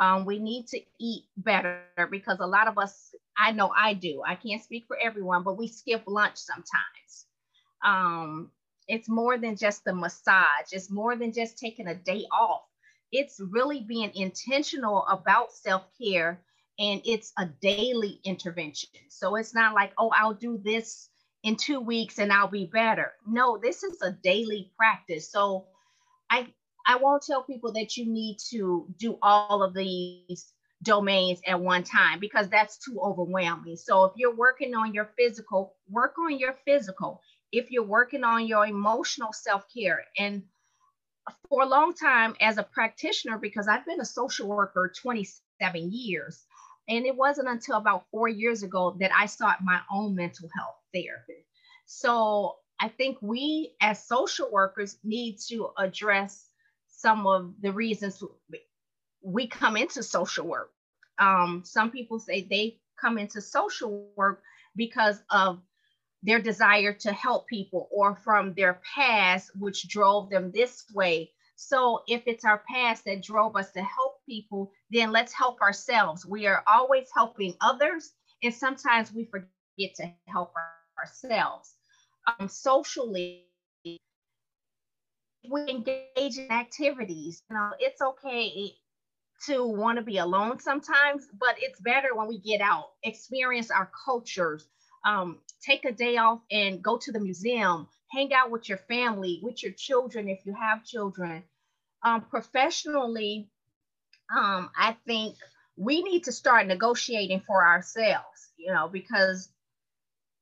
Um, 0.00 0.24
we 0.24 0.38
need 0.38 0.66
to 0.68 0.80
eat 1.00 1.24
better 1.36 1.82
because 2.10 2.38
a 2.40 2.46
lot 2.46 2.68
of 2.68 2.78
us, 2.78 3.14
I 3.38 3.52
know 3.52 3.72
I 3.76 3.94
do, 3.94 4.22
I 4.26 4.36
can't 4.36 4.62
speak 4.62 4.84
for 4.86 4.98
everyone, 5.02 5.42
but 5.42 5.58
we 5.58 5.68
skip 5.68 6.02
lunch 6.06 6.36
sometimes. 6.36 7.26
Um, 7.84 8.50
it's 8.88 9.08
more 9.08 9.38
than 9.38 9.56
just 9.56 9.84
the 9.84 9.94
massage, 9.94 10.72
it's 10.72 10.90
more 10.90 11.16
than 11.16 11.32
just 11.32 11.58
taking 11.58 11.88
a 11.88 11.94
day 11.94 12.26
off. 12.32 12.62
It's 13.12 13.40
really 13.40 13.80
being 13.80 14.12
intentional 14.14 15.06
about 15.06 15.52
self 15.52 15.84
care 16.00 16.40
and 16.78 17.00
it's 17.04 17.32
a 17.38 17.46
daily 17.46 18.20
intervention. 18.24 18.90
So 19.08 19.36
it's 19.36 19.54
not 19.54 19.74
like, 19.74 19.92
oh, 19.98 20.10
I'll 20.14 20.34
do 20.34 20.58
this 20.62 21.08
in 21.42 21.56
two 21.56 21.80
weeks 21.80 22.18
and 22.18 22.32
I'll 22.32 22.48
be 22.48 22.66
better. 22.66 23.12
No, 23.26 23.58
this 23.58 23.82
is 23.84 24.00
a 24.02 24.12
daily 24.12 24.72
practice. 24.76 25.30
So 25.30 25.66
I 26.30 26.48
I 26.86 26.96
won't 26.96 27.22
tell 27.22 27.42
people 27.42 27.72
that 27.72 27.96
you 27.96 28.06
need 28.06 28.38
to 28.50 28.86
do 28.98 29.18
all 29.22 29.62
of 29.62 29.74
these 29.74 30.53
domains 30.84 31.40
at 31.46 31.60
one 31.60 31.82
time 31.82 32.20
because 32.20 32.48
that's 32.48 32.78
too 32.78 33.00
overwhelming. 33.02 33.76
So 33.76 34.04
if 34.04 34.12
you're 34.16 34.34
working 34.34 34.74
on 34.74 34.94
your 34.94 35.10
physical, 35.16 35.74
work 35.90 36.14
on 36.18 36.38
your 36.38 36.52
physical. 36.64 37.20
If 37.50 37.70
you're 37.70 37.84
working 37.84 38.22
on 38.24 38.46
your 38.46 38.66
emotional 38.66 39.32
self-care 39.32 40.04
and 40.18 40.42
for 41.48 41.62
a 41.62 41.66
long 41.66 41.94
time 41.94 42.34
as 42.40 42.58
a 42.58 42.62
practitioner 42.62 43.38
because 43.38 43.66
I've 43.66 43.86
been 43.86 44.00
a 44.00 44.04
social 44.04 44.46
worker 44.46 44.92
27 44.94 45.90
years 45.90 46.44
and 46.88 47.06
it 47.06 47.16
wasn't 47.16 47.48
until 47.48 47.76
about 47.76 48.04
4 48.10 48.28
years 48.28 48.62
ago 48.62 48.96
that 49.00 49.10
I 49.16 49.26
sought 49.26 49.64
my 49.64 49.80
own 49.90 50.14
mental 50.14 50.48
health 50.54 50.76
therapy. 50.92 51.46
So 51.86 52.56
I 52.80 52.88
think 52.88 53.18
we 53.22 53.74
as 53.80 54.04
social 54.04 54.50
workers 54.50 54.98
need 55.02 55.38
to 55.48 55.70
address 55.78 56.50
some 56.88 57.26
of 57.26 57.54
the 57.62 57.72
reasons 57.72 58.22
we 59.24 59.48
come 59.48 59.76
into 59.76 60.02
social 60.02 60.46
work. 60.46 60.72
Um, 61.18 61.62
some 61.64 61.90
people 61.90 62.18
say 62.20 62.42
they 62.48 62.78
come 63.00 63.18
into 63.18 63.40
social 63.40 64.12
work 64.16 64.42
because 64.76 65.22
of 65.30 65.60
their 66.22 66.40
desire 66.40 66.92
to 66.92 67.12
help 67.12 67.46
people 67.48 67.88
or 67.92 68.14
from 68.16 68.54
their 68.54 68.80
past, 68.94 69.50
which 69.58 69.88
drove 69.88 70.30
them 70.30 70.52
this 70.52 70.84
way. 70.94 71.30
So, 71.56 72.02
if 72.08 72.22
it's 72.26 72.44
our 72.44 72.62
past 72.68 73.04
that 73.04 73.22
drove 73.22 73.56
us 73.56 73.70
to 73.72 73.82
help 73.82 74.24
people, 74.26 74.72
then 74.90 75.12
let's 75.12 75.32
help 75.32 75.60
ourselves. 75.60 76.26
We 76.26 76.46
are 76.46 76.64
always 76.66 77.08
helping 77.14 77.54
others, 77.60 78.12
and 78.42 78.54
sometimes 78.54 79.12
we 79.12 79.24
forget 79.24 79.94
to 79.96 80.10
help 80.28 80.52
ourselves. 80.98 81.30
Um, 82.28 82.48
socially, 82.48 83.28
we 85.50 85.64
engage 85.68 86.38
in 86.38 86.50
activities. 86.50 87.42
You 87.48 87.56
know, 87.56 87.72
it's 87.78 88.00
okay 88.00 88.74
to 89.46 89.66
want 89.66 89.98
to 89.98 90.04
be 90.04 90.18
alone 90.18 90.60
sometimes, 90.60 91.26
but 91.38 91.56
it's 91.58 91.80
better 91.80 92.14
when 92.14 92.28
we 92.28 92.38
get 92.38 92.60
out, 92.60 92.90
experience 93.02 93.70
our 93.70 93.90
cultures, 94.04 94.66
um, 95.04 95.38
take 95.62 95.84
a 95.84 95.92
day 95.92 96.16
off 96.16 96.40
and 96.50 96.82
go 96.82 96.98
to 96.98 97.12
the 97.12 97.20
museum, 97.20 97.88
hang 98.10 98.32
out 98.32 98.50
with 98.50 98.68
your 98.68 98.78
family, 98.78 99.40
with 99.42 99.62
your 99.62 99.72
children 99.72 100.28
if 100.28 100.44
you 100.46 100.54
have 100.54 100.84
children. 100.84 101.42
Um, 102.02 102.22
professionally, 102.22 103.48
um, 104.34 104.70
I 104.76 104.96
think 105.06 105.36
we 105.76 106.02
need 106.02 106.24
to 106.24 106.32
start 106.32 106.66
negotiating 106.66 107.42
for 107.46 107.66
ourselves, 107.66 108.52
you 108.56 108.72
know, 108.72 108.88
because 108.88 109.48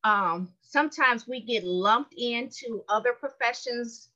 um, 0.04 0.52
sometimes 0.62 1.26
we 1.26 1.40
get 1.40 1.64
lumped 1.64 2.14
into 2.16 2.85
other 2.88 3.12
professions 3.12 4.09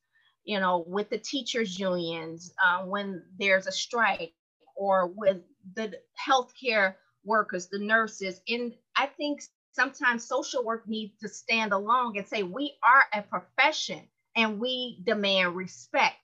you 0.47 0.61
know, 0.61 0.85
with 0.87 1.11
the 1.11 1.19
teachers' 1.19 1.79
unions, 1.79 2.55
uh, 2.65 2.85
when 2.85 3.23
there's 3.39 3.67
a 3.67 3.73
strike, 3.73 4.33
or 4.77 5.09
with 5.09 5.39
the 5.75 5.99
healthcare 6.19 6.95
workers, 7.25 7.69
the 7.69 7.79
nurses. 7.79 8.41
And 8.49 8.73
I 8.97 9.07
think 9.07 9.43
sometimes 9.73 10.25
social 10.25 10.65
work 10.65 10.89
needs 10.89 11.19
to 11.21 11.29
stand 11.29 11.73
along 11.73 12.17
and 12.17 12.27
say, 12.27 12.43
we 12.43 12.75
are 12.83 13.05
a 13.13 13.23
profession 13.23 14.01
and 14.37 14.61
we 14.61 15.01
demand 15.05 15.57
respect 15.57 16.17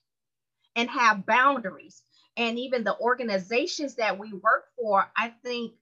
and 0.76 0.88
have 0.88 1.26
boundaries. 1.26 2.02
And 2.36 2.58
even 2.58 2.84
the 2.84 2.98
organizations 2.98 3.96
that 3.96 4.18
we 4.18 4.32
work 4.32 4.64
for, 4.76 5.06
I 5.16 5.34
think 5.44 5.72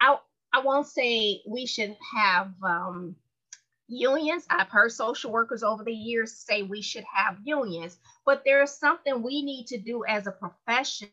I, 0.00 0.16
I 0.52 0.60
won't 0.60 0.86
say 0.86 1.42
we 1.46 1.66
should 1.66 1.96
have 2.14 2.52
um, 2.62 3.16
unions. 3.92 4.46
I've 4.50 4.68
heard 4.68 4.92
social 4.92 5.30
workers 5.30 5.62
over 5.62 5.84
the 5.84 5.92
years 5.92 6.32
say 6.36 6.62
we 6.62 6.82
should 6.82 7.04
have 7.12 7.36
unions, 7.44 7.98
but 8.24 8.42
there's 8.44 8.72
something 8.72 9.22
we 9.22 9.42
need 9.42 9.66
to 9.68 9.78
do 9.78 10.04
as 10.08 10.26
a 10.26 10.32
profession 10.32 11.10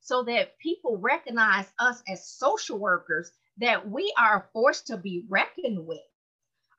so 0.00 0.24
that 0.24 0.58
people 0.58 0.98
recognize 0.98 1.66
us 1.78 2.02
as 2.08 2.28
social 2.28 2.78
workers 2.78 3.30
that 3.58 3.88
we 3.90 4.12
are 4.18 4.38
a 4.38 4.52
force 4.52 4.82
to 4.82 4.96
be 4.96 5.24
reckoned 5.28 5.86
with. 5.86 6.00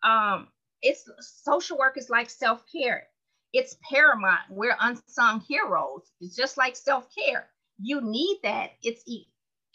Um, 0.04 0.48
it's 0.82 1.10
social 1.20 1.78
work 1.78 1.98
is 1.98 2.10
like 2.10 2.30
self-care. 2.30 3.08
It's 3.52 3.78
paramount. 3.90 4.42
We're 4.50 4.78
unsung 4.80 5.42
heroes. 5.42 6.04
It's 6.22 6.36
just 6.36 6.58
like 6.58 6.76
self-care. 6.76 7.48
You 7.82 8.02
need 8.02 8.40
that. 8.44 8.72
It's 8.84 9.04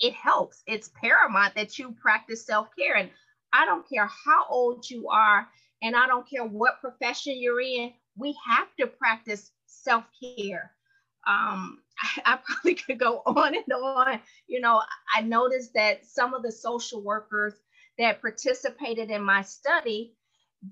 it 0.00 0.14
helps. 0.14 0.62
It's 0.66 0.90
paramount 1.00 1.54
that 1.54 1.78
you 1.78 1.92
practice 1.92 2.46
self-care. 2.46 2.96
And 2.96 3.10
I 3.54 3.66
don't 3.66 3.88
care 3.88 4.06
how 4.06 4.46
old 4.50 4.90
you 4.90 5.08
are, 5.08 5.48
and 5.80 5.94
I 5.94 6.08
don't 6.08 6.28
care 6.28 6.44
what 6.44 6.80
profession 6.80 7.34
you're 7.36 7.60
in, 7.60 7.92
we 8.16 8.36
have 8.48 8.68
to 8.80 8.86
practice 8.88 9.52
self 9.66 10.04
care. 10.20 10.72
Um, 11.26 11.78
I, 12.00 12.22
I, 12.26 12.38
probably 12.44 12.74
could 12.74 12.98
go 12.98 13.22
on 13.26 13.54
and 13.54 13.72
on. 13.72 14.20
You 14.48 14.60
know, 14.60 14.82
I 15.14 15.20
noticed 15.20 15.74
that 15.74 16.04
some 16.04 16.34
of 16.34 16.42
the 16.42 16.50
social 16.50 17.02
workers 17.02 17.54
that 17.96 18.20
participated 18.20 19.10
in 19.10 19.22
my 19.22 19.42
study, 19.42 20.14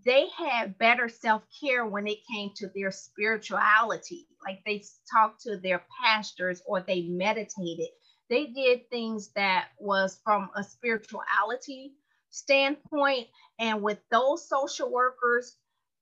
they 0.04 0.26
had 0.36 0.76
better 0.76 1.08
self 1.08 1.42
care 1.60 1.86
when 1.86 2.08
it 2.08 2.18
came 2.32 2.50
to 2.56 2.68
their 2.74 2.90
spirituality. 2.90 4.26
Like 4.44 4.60
they 4.66 4.82
talked 5.12 5.42
to 5.42 5.56
their 5.56 5.84
pastors 6.02 6.62
or 6.66 6.80
they 6.80 7.02
meditated. 7.02 7.88
They 8.28 8.46
did 8.46 8.90
things 8.90 9.30
that 9.36 9.68
was 9.78 10.18
from 10.24 10.50
a 10.56 10.64
spirituality 10.64 11.92
standpoint. 12.32 13.28
And 13.60 13.82
with 13.82 13.98
those 14.10 14.48
social 14.48 14.90
workers 14.90 15.56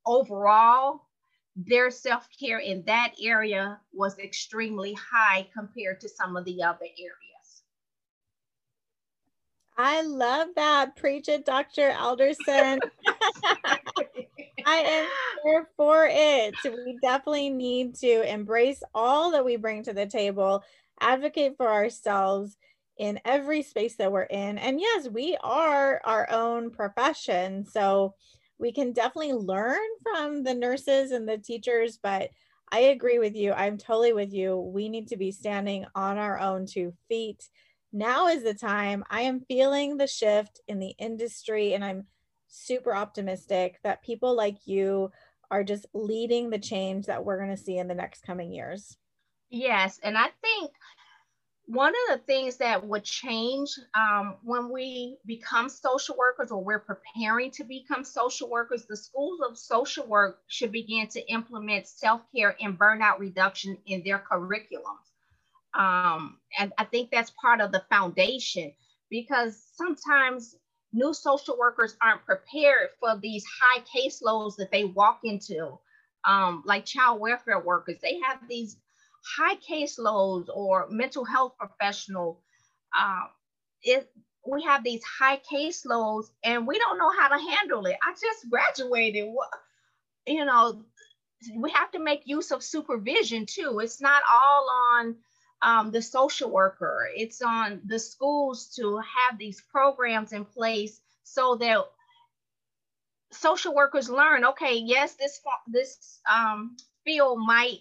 overall, 0.06 1.02
their 1.56 1.90
self 1.90 2.26
care 2.38 2.60
in 2.60 2.82
that 2.86 3.14
area 3.20 3.78
was 3.92 4.18
extremely 4.18 4.94
high 4.94 5.46
compared 5.52 6.00
to 6.00 6.08
some 6.08 6.36
of 6.36 6.46
the 6.46 6.62
other 6.62 6.86
areas. 6.98 7.62
I 9.76 10.02
love 10.02 10.48
that. 10.56 10.96
Preach 10.96 11.28
it, 11.28 11.44
Dr. 11.44 11.94
Alderson. 11.98 12.80
I 14.66 14.76
am 14.76 15.08
here 15.42 15.68
for 15.76 16.06
it. 16.10 16.54
We 16.64 16.98
definitely 17.02 17.48
need 17.50 17.94
to 17.96 18.30
embrace 18.30 18.82
all 18.94 19.30
that 19.30 19.44
we 19.44 19.56
bring 19.56 19.82
to 19.84 19.94
the 19.94 20.06
table, 20.06 20.62
advocate 21.00 21.56
for 21.56 21.68
ourselves, 21.68 22.58
in 23.00 23.18
every 23.24 23.62
space 23.62 23.96
that 23.96 24.12
we're 24.12 24.24
in. 24.24 24.58
And 24.58 24.78
yes, 24.78 25.08
we 25.08 25.34
are 25.42 26.02
our 26.04 26.30
own 26.30 26.70
profession. 26.70 27.64
So 27.64 28.14
we 28.58 28.72
can 28.72 28.92
definitely 28.92 29.32
learn 29.32 29.80
from 30.02 30.42
the 30.42 30.52
nurses 30.52 31.10
and 31.10 31.26
the 31.26 31.38
teachers, 31.38 31.98
but 32.00 32.28
I 32.70 32.80
agree 32.80 33.18
with 33.18 33.34
you. 33.34 33.54
I'm 33.54 33.78
totally 33.78 34.12
with 34.12 34.34
you. 34.34 34.54
We 34.54 34.90
need 34.90 35.08
to 35.08 35.16
be 35.16 35.32
standing 35.32 35.86
on 35.94 36.18
our 36.18 36.38
own 36.38 36.66
two 36.66 36.92
feet. 37.08 37.42
Now 37.90 38.28
is 38.28 38.42
the 38.42 38.52
time. 38.52 39.02
I 39.08 39.22
am 39.22 39.40
feeling 39.40 39.96
the 39.96 40.06
shift 40.06 40.60
in 40.68 40.78
the 40.78 40.94
industry, 40.98 41.72
and 41.72 41.82
I'm 41.82 42.04
super 42.48 42.94
optimistic 42.94 43.80
that 43.82 44.04
people 44.04 44.36
like 44.36 44.66
you 44.66 45.10
are 45.50 45.64
just 45.64 45.86
leading 45.94 46.50
the 46.50 46.58
change 46.58 47.06
that 47.06 47.24
we're 47.24 47.38
going 47.38 47.56
to 47.56 47.56
see 47.56 47.78
in 47.78 47.88
the 47.88 47.94
next 47.94 48.24
coming 48.24 48.52
years. 48.52 48.98
Yes. 49.48 49.98
And 50.02 50.18
I 50.18 50.28
think 50.42 50.70
one 51.72 51.92
of 52.08 52.18
the 52.18 52.24
things 52.24 52.56
that 52.56 52.84
would 52.84 53.04
change 53.04 53.70
um, 53.94 54.36
when 54.42 54.72
we 54.72 55.18
become 55.24 55.68
social 55.68 56.16
workers 56.16 56.50
or 56.50 56.62
we're 56.62 56.80
preparing 56.80 57.52
to 57.52 57.64
become 57.64 58.02
social 58.02 58.50
workers, 58.50 58.86
the 58.86 58.96
schools 58.96 59.40
of 59.48 59.56
social 59.56 60.04
work 60.06 60.40
should 60.48 60.72
begin 60.72 61.06
to 61.08 61.20
implement 61.32 61.86
self 61.86 62.22
care 62.34 62.56
and 62.60 62.76
burnout 62.76 63.20
reduction 63.20 63.78
in 63.86 64.02
their 64.04 64.18
curriculums. 64.18 65.06
Um, 65.78 66.38
and 66.58 66.72
I 66.76 66.84
think 66.84 67.10
that's 67.12 67.30
part 67.40 67.60
of 67.60 67.70
the 67.70 67.84
foundation 67.88 68.72
because 69.08 69.62
sometimes 69.74 70.56
new 70.92 71.14
social 71.14 71.56
workers 71.56 71.96
aren't 72.02 72.26
prepared 72.26 72.88
for 72.98 73.16
these 73.16 73.44
high 73.46 73.82
caseloads 73.82 74.56
that 74.56 74.72
they 74.72 74.84
walk 74.84 75.20
into, 75.22 75.78
um, 76.24 76.64
like 76.66 76.84
child 76.84 77.20
welfare 77.20 77.60
workers. 77.60 77.98
They 78.02 78.18
have 78.24 78.40
these 78.48 78.76
high 79.38 79.56
caseloads 79.56 80.46
or 80.54 80.88
mental 80.90 81.24
health 81.24 81.54
professional, 81.58 82.40
um, 82.98 83.28
it, 83.82 84.08
we 84.50 84.62
have 84.64 84.84
these 84.84 85.02
high 85.04 85.38
caseloads 85.52 86.26
and 86.44 86.66
we 86.66 86.78
don't 86.78 86.98
know 86.98 87.10
how 87.18 87.28
to 87.28 87.38
handle 87.38 87.86
it. 87.86 87.96
I 88.02 88.12
just 88.12 88.48
graduated. 88.50 89.28
You 90.26 90.44
know, 90.44 90.84
we 91.56 91.70
have 91.72 91.90
to 91.92 91.98
make 91.98 92.22
use 92.26 92.50
of 92.50 92.62
supervision 92.62 93.46
too. 93.46 93.80
It's 93.80 94.00
not 94.00 94.22
all 94.32 94.68
on 94.70 95.16
um, 95.62 95.90
the 95.90 96.02
social 96.02 96.50
worker, 96.50 97.08
it's 97.14 97.42
on 97.42 97.82
the 97.86 97.98
schools 97.98 98.72
to 98.76 98.98
have 98.98 99.38
these 99.38 99.62
programs 99.70 100.32
in 100.32 100.44
place 100.44 101.00
so 101.24 101.56
that 101.56 101.84
social 103.32 103.74
workers 103.74 104.10
learn 104.10 104.44
okay 104.44 104.76
yes 104.76 105.14
this 105.14 105.40
this 105.68 106.20
um, 106.30 106.76
field 107.04 107.38
might 107.38 107.78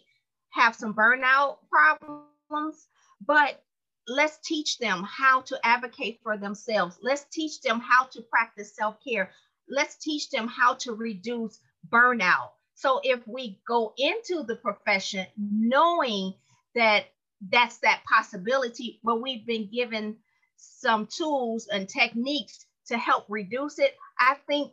have 0.52 0.76
some 0.76 0.94
burnout 0.94 1.58
problems, 1.70 2.88
but 3.26 3.64
let's 4.08 4.38
teach 4.44 4.78
them 4.80 5.04
how 5.04 5.42
to 5.42 5.60
advocate 5.66 6.20
for 6.24 6.38
themselves. 6.38 6.98
Let's 7.02 7.26
teach 7.32 7.62
them 7.62 7.80
how 7.80 8.06
to 8.06 8.22
practice 8.22 8.76
self 8.76 8.98
care. 9.08 9.32
Let's 9.70 9.98
teach 9.98 10.30
them 10.30 10.48
how 10.48 10.76
to 10.76 10.94
reduce 10.94 11.60
burnout. 11.90 12.50
So 12.74 13.02
if 13.04 13.28
we 13.28 13.60
go 13.68 13.94
into 13.98 14.44
the 14.44 14.56
profession 14.56 15.28
knowing 15.38 16.34
that 16.76 17.06
that's 17.52 17.78
that 17.80 18.02
possibility, 18.12 19.00
but 19.04 19.22
we've 19.22 19.46
been 19.46 19.70
given 19.72 20.18
some 20.56 21.08
tools 21.08 21.68
and 21.68 21.88
techniques 21.88 22.66
to 22.88 22.98
help 22.98 23.26
reduce 23.30 23.80
it, 23.80 23.96
I 24.20 24.36
think 24.48 24.72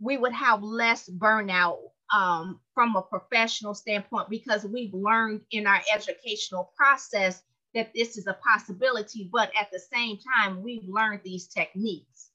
we 0.00 0.16
would 0.16 0.32
have 0.32 0.62
less 0.62 1.08
burnout 1.08 1.78
um, 2.14 2.60
from 2.74 2.96
a 2.96 3.02
professional 3.02 3.74
standpoint 3.74 4.30
because 4.30 4.64
we've 4.64 4.94
learned 4.94 5.40
in 5.50 5.66
our 5.66 5.80
educational 5.92 6.72
process 6.76 7.42
that 7.74 7.92
this 7.94 8.16
is 8.16 8.26
a 8.26 8.38
possibility, 8.42 9.28
but 9.32 9.50
at 9.60 9.70
the 9.70 9.78
same 9.78 10.18
time, 10.34 10.62
we've 10.62 10.88
learned 10.88 11.20
these 11.24 11.46
techniques. 11.46 12.30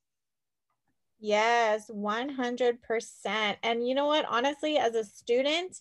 Yes, 1.19 1.89
100%. 1.89 3.55
And 3.63 3.87
you 3.87 3.95
know 3.95 4.07
what? 4.07 4.25
Honestly, 4.27 4.77
as 4.77 4.95
a 4.95 5.03
student, 5.03 5.77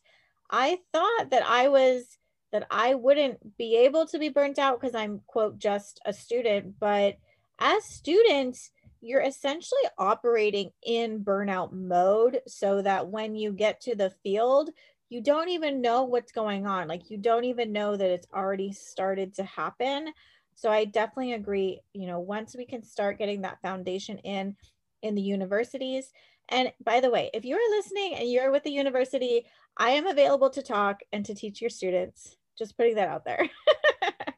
I 0.50 0.78
thought 0.92 1.30
that 1.30 1.44
I 1.46 1.68
was 1.68 2.18
that 2.52 2.66
I 2.70 2.94
wouldn't 2.94 3.56
be 3.56 3.76
able 3.76 4.06
to 4.06 4.18
be 4.18 4.28
burnt 4.28 4.58
out 4.58 4.80
because 4.80 4.94
I'm 4.94 5.20
quote 5.28 5.58
just 5.58 6.00
a 6.04 6.12
student, 6.12 6.74
but 6.80 7.16
as 7.60 7.84
students, 7.84 8.72
you're 9.00 9.22
essentially 9.22 9.80
operating 9.98 10.70
in 10.82 11.24
burnout 11.24 11.72
mode 11.72 12.40
so 12.46 12.82
that 12.82 13.08
when 13.08 13.34
you 13.34 13.52
get 13.52 13.80
to 13.82 13.94
the 13.94 14.10
field, 14.22 14.70
you 15.08 15.20
don't 15.20 15.48
even 15.48 15.80
know 15.80 16.04
what's 16.04 16.32
going 16.32 16.66
on. 16.66 16.86
Like 16.86 17.10
you 17.10 17.18
don't 17.18 17.44
even 17.44 17.72
know 17.72 17.96
that 17.96 18.10
it's 18.10 18.26
already 18.32 18.72
started 18.72 19.34
to 19.34 19.44
happen. 19.44 20.12
So 20.54 20.70
I 20.70 20.84
definitely 20.84 21.32
agree, 21.32 21.80
you 21.94 22.06
know, 22.06 22.20
once 22.20 22.54
we 22.56 22.66
can 22.66 22.82
start 22.82 23.18
getting 23.18 23.42
that 23.42 23.60
foundation 23.62 24.18
in 24.18 24.56
in 25.02 25.14
the 25.14 25.22
universities. 25.22 26.12
And 26.50 26.72
by 26.84 27.00
the 27.00 27.10
way, 27.10 27.30
if 27.32 27.44
you're 27.44 27.76
listening 27.76 28.14
and 28.16 28.30
you're 28.30 28.50
with 28.50 28.64
the 28.64 28.70
university, 28.70 29.46
I 29.76 29.90
am 29.90 30.06
available 30.06 30.50
to 30.50 30.62
talk 30.62 31.00
and 31.12 31.24
to 31.24 31.34
teach 31.34 31.60
your 31.60 31.70
students. 31.70 32.36
Just 32.58 32.76
putting 32.76 32.96
that 32.96 33.08
out 33.08 33.24
there. 33.24 33.48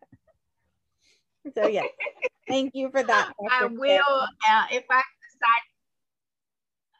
so 1.54 1.66
yeah, 1.66 1.82
thank 2.48 2.74
you 2.74 2.90
for 2.90 3.02
that. 3.02 3.32
Dr. 3.40 3.50
I 3.50 3.66
will 3.66 4.22
uh, 4.50 4.64
if 4.70 4.84
I 4.90 5.02
decide. 5.02 5.62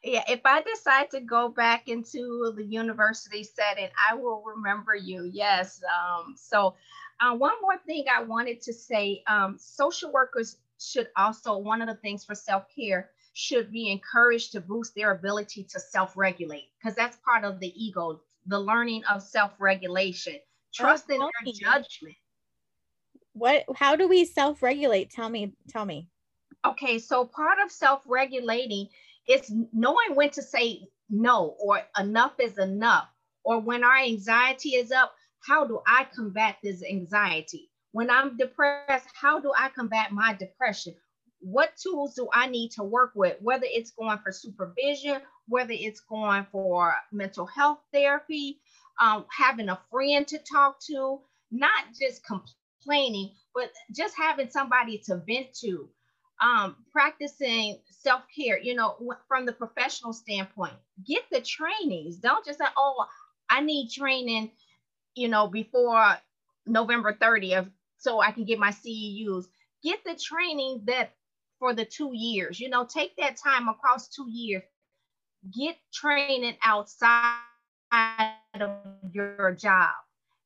Yeah, 0.05 0.23
if 0.27 0.41
I 0.43 0.61
decide 0.61 1.11
to 1.11 1.21
go 1.21 1.47
back 1.47 1.87
into 1.87 2.51
the 2.57 2.65
university 2.65 3.43
setting, 3.43 3.87
I 4.09 4.15
will 4.15 4.43
remember 4.45 4.95
you. 4.95 5.29
Yes. 5.31 5.81
Um, 5.83 6.35
so, 6.37 6.75
uh, 7.21 7.33
one 7.35 7.53
more 7.61 7.77
thing 7.87 8.05
I 8.13 8.23
wanted 8.23 8.61
to 8.63 8.73
say: 8.73 9.23
um, 9.27 9.57
social 9.57 10.11
workers 10.11 10.57
should 10.79 11.07
also 11.15 11.57
one 11.57 11.81
of 11.81 11.87
the 11.87 11.95
things 11.95 12.25
for 12.25 12.35
self 12.35 12.65
care 12.75 13.11
should 13.33 13.71
be 13.71 13.89
encouraged 13.89 14.51
to 14.51 14.61
boost 14.61 14.93
their 14.93 15.11
ability 15.11 15.63
to 15.63 15.79
self-regulate 15.79 16.69
because 16.77 16.95
that's 16.95 17.17
part 17.25 17.43
of 17.43 17.59
the 17.59 17.73
ego, 17.81 18.21
the 18.45 18.59
learning 18.59 19.03
of 19.05 19.23
self-regulation, 19.23 20.35
trust 20.71 21.09
in 21.09 21.19
their 21.19 21.53
judgment 21.53 22.15
what 23.33 23.65
how 23.75 23.95
do 23.95 24.07
we 24.07 24.25
self-regulate? 24.25 25.11
Tell 25.11 25.29
me 25.29 25.53
tell 25.69 25.85
me. 25.85 26.07
Okay 26.65 26.99
so 26.99 27.25
part 27.25 27.57
of 27.63 27.71
self-regulating 27.71 28.87
is 29.27 29.51
knowing 29.71 30.15
when 30.15 30.29
to 30.31 30.41
say 30.41 30.87
no 31.09 31.55
or 31.59 31.81
enough 31.99 32.39
is 32.39 32.57
enough. 32.57 33.09
Or 33.43 33.59
when 33.59 33.83
our 33.83 33.97
anxiety 33.97 34.75
is 34.75 34.91
up 34.91 35.13
how 35.45 35.65
do 35.65 35.81
i 35.85 36.07
combat 36.15 36.57
this 36.63 36.83
anxiety? 36.83 37.69
When 37.91 38.09
i'm 38.09 38.37
depressed 38.37 39.07
how 39.13 39.39
do 39.39 39.51
i 39.57 39.69
combat 39.69 40.11
my 40.11 40.33
depression? 40.33 40.95
What 41.39 41.75
tools 41.75 42.15
do 42.15 42.29
i 42.33 42.47
need 42.47 42.71
to 42.71 42.83
work 42.83 43.11
with? 43.15 43.37
Whether 43.41 43.65
it's 43.67 43.91
going 43.91 44.19
for 44.19 44.31
supervision 44.31 45.21
whether 45.47 45.73
it's 45.73 45.99
going 45.99 46.45
for 46.51 46.95
mental 47.11 47.45
health 47.45 47.79
therapy 47.91 48.59
um, 49.01 49.25
having 49.35 49.69
a 49.69 49.79
friend 49.91 50.27
to 50.27 50.37
talk 50.39 50.79
to 50.79 51.19
not 51.51 51.85
just 51.99 52.25
complain 52.25 52.53
complaining, 52.83 53.31
but 53.53 53.71
just 53.95 54.15
having 54.17 54.49
somebody 54.49 54.97
to 54.99 55.17
vent 55.17 55.53
to, 55.61 55.89
um, 56.41 56.75
practicing 56.91 57.79
self 57.89 58.23
care, 58.35 58.59
you 58.59 58.75
know, 58.75 58.97
from 59.27 59.45
the 59.45 59.53
professional 59.53 60.13
standpoint, 60.13 60.73
get 61.05 61.23
the 61.31 61.41
trainings. 61.41 62.17
Don't 62.17 62.45
just 62.45 62.59
say, 62.59 62.65
oh, 62.77 63.05
I 63.49 63.61
need 63.61 63.89
training, 63.91 64.51
you 65.15 65.27
know, 65.29 65.47
before 65.47 66.17
November 66.65 67.13
30th 67.13 67.69
so 67.97 68.19
I 68.19 68.31
can 68.31 68.45
get 68.45 68.59
my 68.59 68.71
CEUs. 68.71 69.45
Get 69.83 70.03
the 70.05 70.15
training 70.15 70.83
that 70.85 71.15
for 71.59 71.73
the 71.73 71.85
two 71.85 72.11
years, 72.13 72.59
you 72.59 72.69
know, 72.69 72.85
take 72.85 73.15
that 73.17 73.37
time 73.37 73.69
across 73.69 74.09
two 74.09 74.29
years, 74.29 74.63
get 75.53 75.77
training 75.93 76.55
outside 76.63 77.37
of 78.59 78.71
your 79.11 79.53
job 79.53 79.93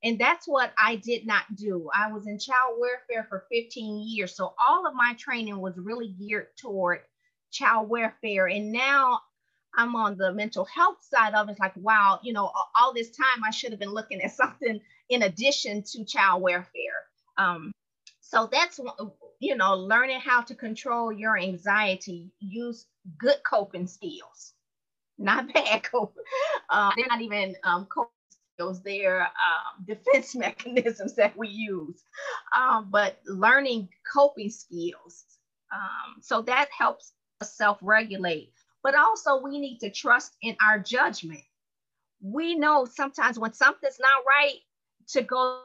and 0.03 0.19
that's 0.19 0.47
what 0.47 0.73
I 0.77 0.97
did 0.97 1.25
not 1.25 1.43
do. 1.55 1.89
I 1.95 2.11
was 2.11 2.27
in 2.27 2.39
child 2.39 2.77
welfare 2.79 3.25
for 3.29 3.45
15 3.51 4.07
years. 4.07 4.35
So 4.35 4.53
all 4.65 4.85
of 4.87 4.93
my 4.93 5.15
training 5.17 5.59
was 5.59 5.77
really 5.77 6.09
geared 6.09 6.47
toward 6.57 6.99
child 7.51 7.89
welfare. 7.89 8.47
And 8.47 8.71
now 8.71 9.21
I'm 9.75 9.95
on 9.95 10.17
the 10.17 10.33
mental 10.33 10.65
health 10.65 10.97
side 11.01 11.33
of 11.33 11.47
it. 11.49 11.53
It's 11.53 11.59
like, 11.59 11.75
wow, 11.77 12.19
you 12.23 12.33
know, 12.33 12.51
all 12.79 12.93
this 12.93 13.11
time 13.11 13.43
I 13.45 13.51
should 13.51 13.71
have 13.71 13.79
been 13.79 13.93
looking 13.93 14.21
at 14.21 14.31
something 14.35 14.79
in 15.09 15.23
addition 15.23 15.83
to 15.83 16.05
child 16.05 16.43
welfare. 16.43 17.03
Um, 17.37 17.71
so 18.21 18.49
that's, 18.51 18.79
you 19.39 19.55
know, 19.55 19.75
learning 19.75 20.19
how 20.19 20.41
to 20.41 20.55
control 20.55 21.11
your 21.11 21.37
anxiety, 21.37 22.31
use 22.39 22.85
good 23.17 23.37
coping 23.49 23.87
skills, 23.87 24.53
not 25.17 25.53
bad 25.53 25.83
coping. 25.83 26.23
Uh, 26.69 26.91
they're 26.95 27.07
not 27.07 27.21
even 27.21 27.55
um, 27.63 27.85
coping 27.85 28.11
they're 28.83 29.21
um, 29.21 29.85
defense 29.85 30.35
mechanisms 30.35 31.15
that 31.15 31.37
we 31.37 31.47
use, 31.47 32.03
um, 32.55 32.87
but 32.89 33.19
learning 33.25 33.89
coping 34.11 34.49
skills. 34.49 35.25
Um, 35.73 36.21
so 36.21 36.41
that 36.43 36.69
helps 36.77 37.13
us 37.41 37.53
self 37.53 37.77
regulate. 37.81 38.51
But 38.83 38.95
also, 38.95 39.41
we 39.41 39.59
need 39.59 39.79
to 39.79 39.89
trust 39.89 40.35
in 40.41 40.55
our 40.61 40.79
judgment. 40.79 41.43
We 42.21 42.55
know 42.55 42.85
sometimes 42.85 43.37
when 43.37 43.53
something's 43.53 43.99
not 43.99 44.23
right 44.25 44.59
to 45.09 45.21
go 45.21 45.61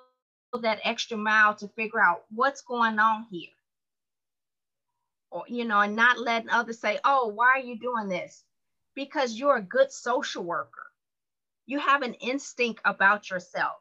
that 0.60 0.80
extra 0.84 1.16
mile 1.16 1.54
to 1.54 1.68
figure 1.68 2.02
out 2.02 2.24
what's 2.30 2.60
going 2.60 2.98
on 2.98 3.26
here. 3.30 3.48
Or, 5.30 5.44
you 5.48 5.64
know, 5.64 5.80
and 5.80 5.96
not 5.96 6.18
letting 6.18 6.50
others 6.50 6.78
say, 6.78 6.98
oh, 7.04 7.28
why 7.28 7.52
are 7.52 7.60
you 7.60 7.78
doing 7.78 8.08
this? 8.08 8.44
Because 8.94 9.38
you're 9.38 9.56
a 9.56 9.62
good 9.62 9.90
social 9.90 10.44
worker 10.44 10.91
you 11.66 11.78
have 11.78 12.02
an 12.02 12.14
instinct 12.14 12.80
about 12.84 13.30
yourself 13.30 13.76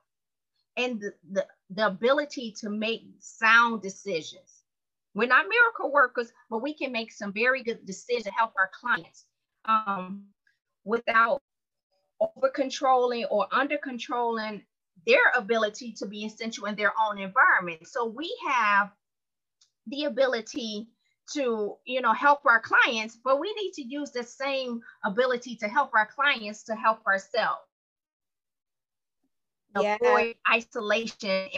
and 0.78 1.00
the, 1.00 1.13
the, 1.32 1.46
the 1.70 1.88
ability 1.88 2.54
to 2.60 2.70
make 2.70 3.04
sound 3.20 3.82
decisions. 3.82 4.63
We're 5.13 5.28
not 5.28 5.46
miracle 5.50 5.91
workers, 5.91 6.32
but 6.50 6.62
we 6.62 6.74
can 6.74 6.91
make 6.91 7.12
some 7.12 7.34
very 7.34 7.63
good 7.63 7.86
decisions 7.86 8.26
to 8.26 8.32
help 8.32 8.54
our 8.58 8.70
clients 8.80 9.26
um, 9.65 10.24
without 10.86 11.41
over 12.22 12.50
controlling 12.50 13.26
or 13.26 13.48
under 13.52 13.78
controlling 13.78 14.63
their 15.06 15.32
ability 15.36 15.94
to 15.94 16.06
be 16.06 16.26
essential 16.26 16.65
in 16.65 16.76
their 16.76 16.94
own 17.02 17.17
environment. 17.20 17.88
So 17.88 18.06
we 18.06 18.34
have 18.48 18.91
the 19.88 20.06
ability 20.06 20.88
to 21.34 21.76
you 21.86 22.02
know 22.02 22.13
help 22.13 22.46
our 22.46 22.60
clients 22.60 23.17
but 23.24 23.39
we 23.39 23.54
need 23.54 23.72
to 23.72 23.82
use 23.82 24.12
the 24.12 24.24
same 24.24 24.82
ability 25.06 25.56
to 25.56 25.67
help 25.67 25.91
our 25.94 26.08
clients 26.08 26.63
to 26.63 26.76
help 26.76 27.06
ourselves 27.06 27.62
yeah. 29.79 29.97
avoid 30.01 30.36
isolation, 30.51 31.49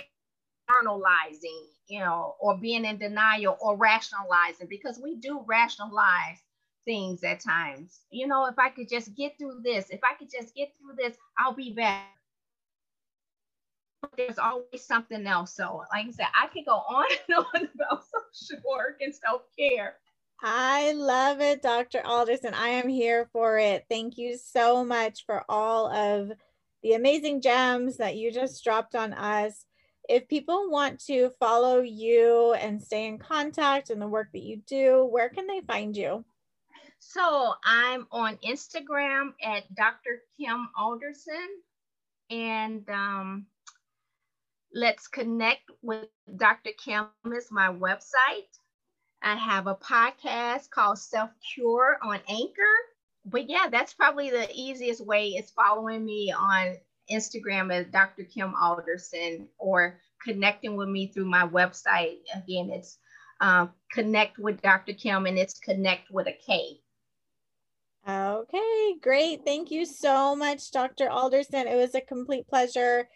internalizing, 0.70 1.66
you 1.88 2.00
know, 2.00 2.36
or 2.40 2.58
being 2.58 2.86
in 2.86 2.98
denial 2.98 3.58
or 3.62 3.76
rationalizing 3.76 4.68
because 4.70 5.00
we 5.02 5.16
do 5.16 5.44
rationalize 5.48 6.40
things 6.86 7.24
at 7.24 7.40
times. 7.40 8.02
You 8.10 8.28
know, 8.28 8.46
if 8.46 8.58
I 8.60 8.70
could 8.70 8.90
just 8.90 9.16
get 9.16 9.38
through 9.38 9.62
this, 9.64 9.90
if 9.90 10.02
I 10.04 10.16
could 10.16 10.30
just 10.30 10.56
get 10.56 10.74
through 10.78 10.96
this, 10.98 11.18
I'll 11.38 11.54
be 11.54 11.72
back. 11.72 12.08
There's 14.18 14.38
always 14.38 14.86
something 14.86 15.26
else. 15.26 15.56
So, 15.56 15.84
like 15.92 16.08
I 16.08 16.12
said, 16.12 16.28
I 16.40 16.48
could 16.48 16.66
go 16.66 16.76
on 16.76 17.06
and 17.28 17.38
on 17.38 17.70
about 17.74 18.04
social 18.38 18.62
work 18.70 18.98
and 19.02 19.16
self 19.16 19.44
care. 19.58 19.96
I 20.42 20.92
love 20.92 21.40
it, 21.40 21.62
Dr. 21.62 22.02
Alderson. 22.06 22.54
I 22.54 22.70
am 22.70 22.90
here 22.90 23.30
for 23.32 23.58
it. 23.58 23.86
Thank 23.90 24.18
you 24.18 24.38
so 24.38 24.84
much 24.84 25.26
for 25.26 25.46
all 25.48 25.88
of 25.88 26.34
the 26.84 26.94
amazing 26.94 27.42
gems 27.42 27.98
that 27.98 28.18
you 28.18 28.32
just 28.32 28.64
dropped 28.64 28.94
on 28.94 29.14
us. 29.14 29.66
If 30.10 30.28
people 30.28 30.70
want 30.70 31.00
to 31.06 31.32
follow 31.40 31.80
you 31.80 32.54
and 32.54 32.82
stay 32.82 33.08
in 33.08 33.18
contact 33.18 33.90
and 33.90 34.02
the 34.02 34.08
work 34.08 34.28
that 34.34 34.44
you 34.44 34.62
do, 34.68 35.06
where 35.06 35.30
can 35.30 35.48
they 35.48 35.62
find 35.62 35.96
you? 35.96 36.26
So 37.00 37.54
I'm 37.64 38.06
on 38.12 38.38
Instagram 38.46 39.34
at 39.42 39.74
Dr. 39.76 40.24
Kim 40.38 40.70
Alderson. 40.78 41.48
And 42.30 42.90
um, 42.90 43.46
Let's 44.74 45.08
Connect 45.08 45.70
with 45.82 46.08
Dr. 46.36 46.72
Kim 46.78 47.08
is 47.34 47.52
my 47.52 47.68
website. 47.68 48.50
I 49.22 49.36
have 49.36 49.68
a 49.68 49.76
podcast 49.76 50.70
called 50.70 50.98
Self 50.98 51.30
Cure 51.54 51.98
on 52.02 52.20
Anchor. 52.28 52.76
But 53.26 53.50
yeah, 53.50 53.68
that's 53.72 53.94
probably 53.94 54.30
the 54.30 54.50
easiest 54.54 55.06
way 55.06 55.30
is 55.30 55.52
following 55.52 56.06
me 56.06 56.34
on 56.38 56.76
Instagram 57.12 57.74
as 57.74 57.88
Dr. 57.88 58.24
Kim 58.24 58.54
Alderson 58.60 59.48
or 59.58 60.00
connecting 60.24 60.76
with 60.76 60.90
me 60.90 61.08
through 61.08 61.30
my 61.30 61.48
website. 61.48 62.18
Again, 62.36 62.70
it's 62.72 62.98
uh, 63.42 63.68
Connect 63.92 64.38
with 64.40 64.62
Dr. 64.62 64.94
Kim 64.94 65.26
and 65.26 65.38
it's 65.38 65.60
Connect 65.60 66.10
with 66.12 66.28
a 66.28 66.34
K. 66.34 66.80
Okay, 68.08 68.96
great. 69.02 69.46
Thank 69.46 69.72
you 69.72 69.86
so 69.86 70.36
much, 70.36 70.72
Dr. 70.72 71.10
Alderson. 71.10 71.68
It 71.68 71.76
was 71.76 71.96
a 71.96 72.02
complete 72.02 72.48
pleasure. 72.48 73.08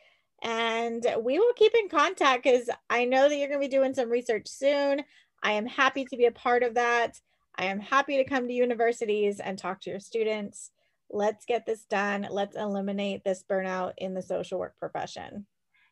And 0.44 1.06
we 1.22 1.40
will 1.40 1.54
keep 1.56 1.74
in 1.74 1.90
contact 1.90 2.44
because 2.44 2.70
I 2.90 3.06
know 3.06 3.28
that 3.28 3.38
you're 3.38 3.48
going 3.50 3.60
to 3.60 3.68
be 3.68 3.76
doing 3.76 3.94
some 3.94 4.10
research 4.10 4.48
soon. 4.48 5.02
I 5.44 5.54
am 5.54 5.66
happy 5.66 6.06
to 6.06 6.18
be 6.18 6.26
a 6.26 6.32
part 6.32 6.64
of 6.64 6.76
that. 6.76 7.20
I 7.58 7.66
am 7.66 7.80
happy 7.80 8.18
to 8.18 8.24
come 8.24 8.48
to 8.48 8.54
universities 8.54 9.40
and 9.40 9.58
talk 9.58 9.82
to 9.82 9.90
your 9.90 10.00
students. 10.00 10.72
Let's 11.10 11.46
get 11.46 11.66
this 11.66 11.86
done. 11.86 12.28
Let's 12.30 12.56
eliminate 12.56 13.24
this 13.24 13.44
burnout 13.50 13.94
in 13.98 14.14
the 14.14 14.22
social 14.22 14.60
work 14.60 14.78
profession. 14.78 15.46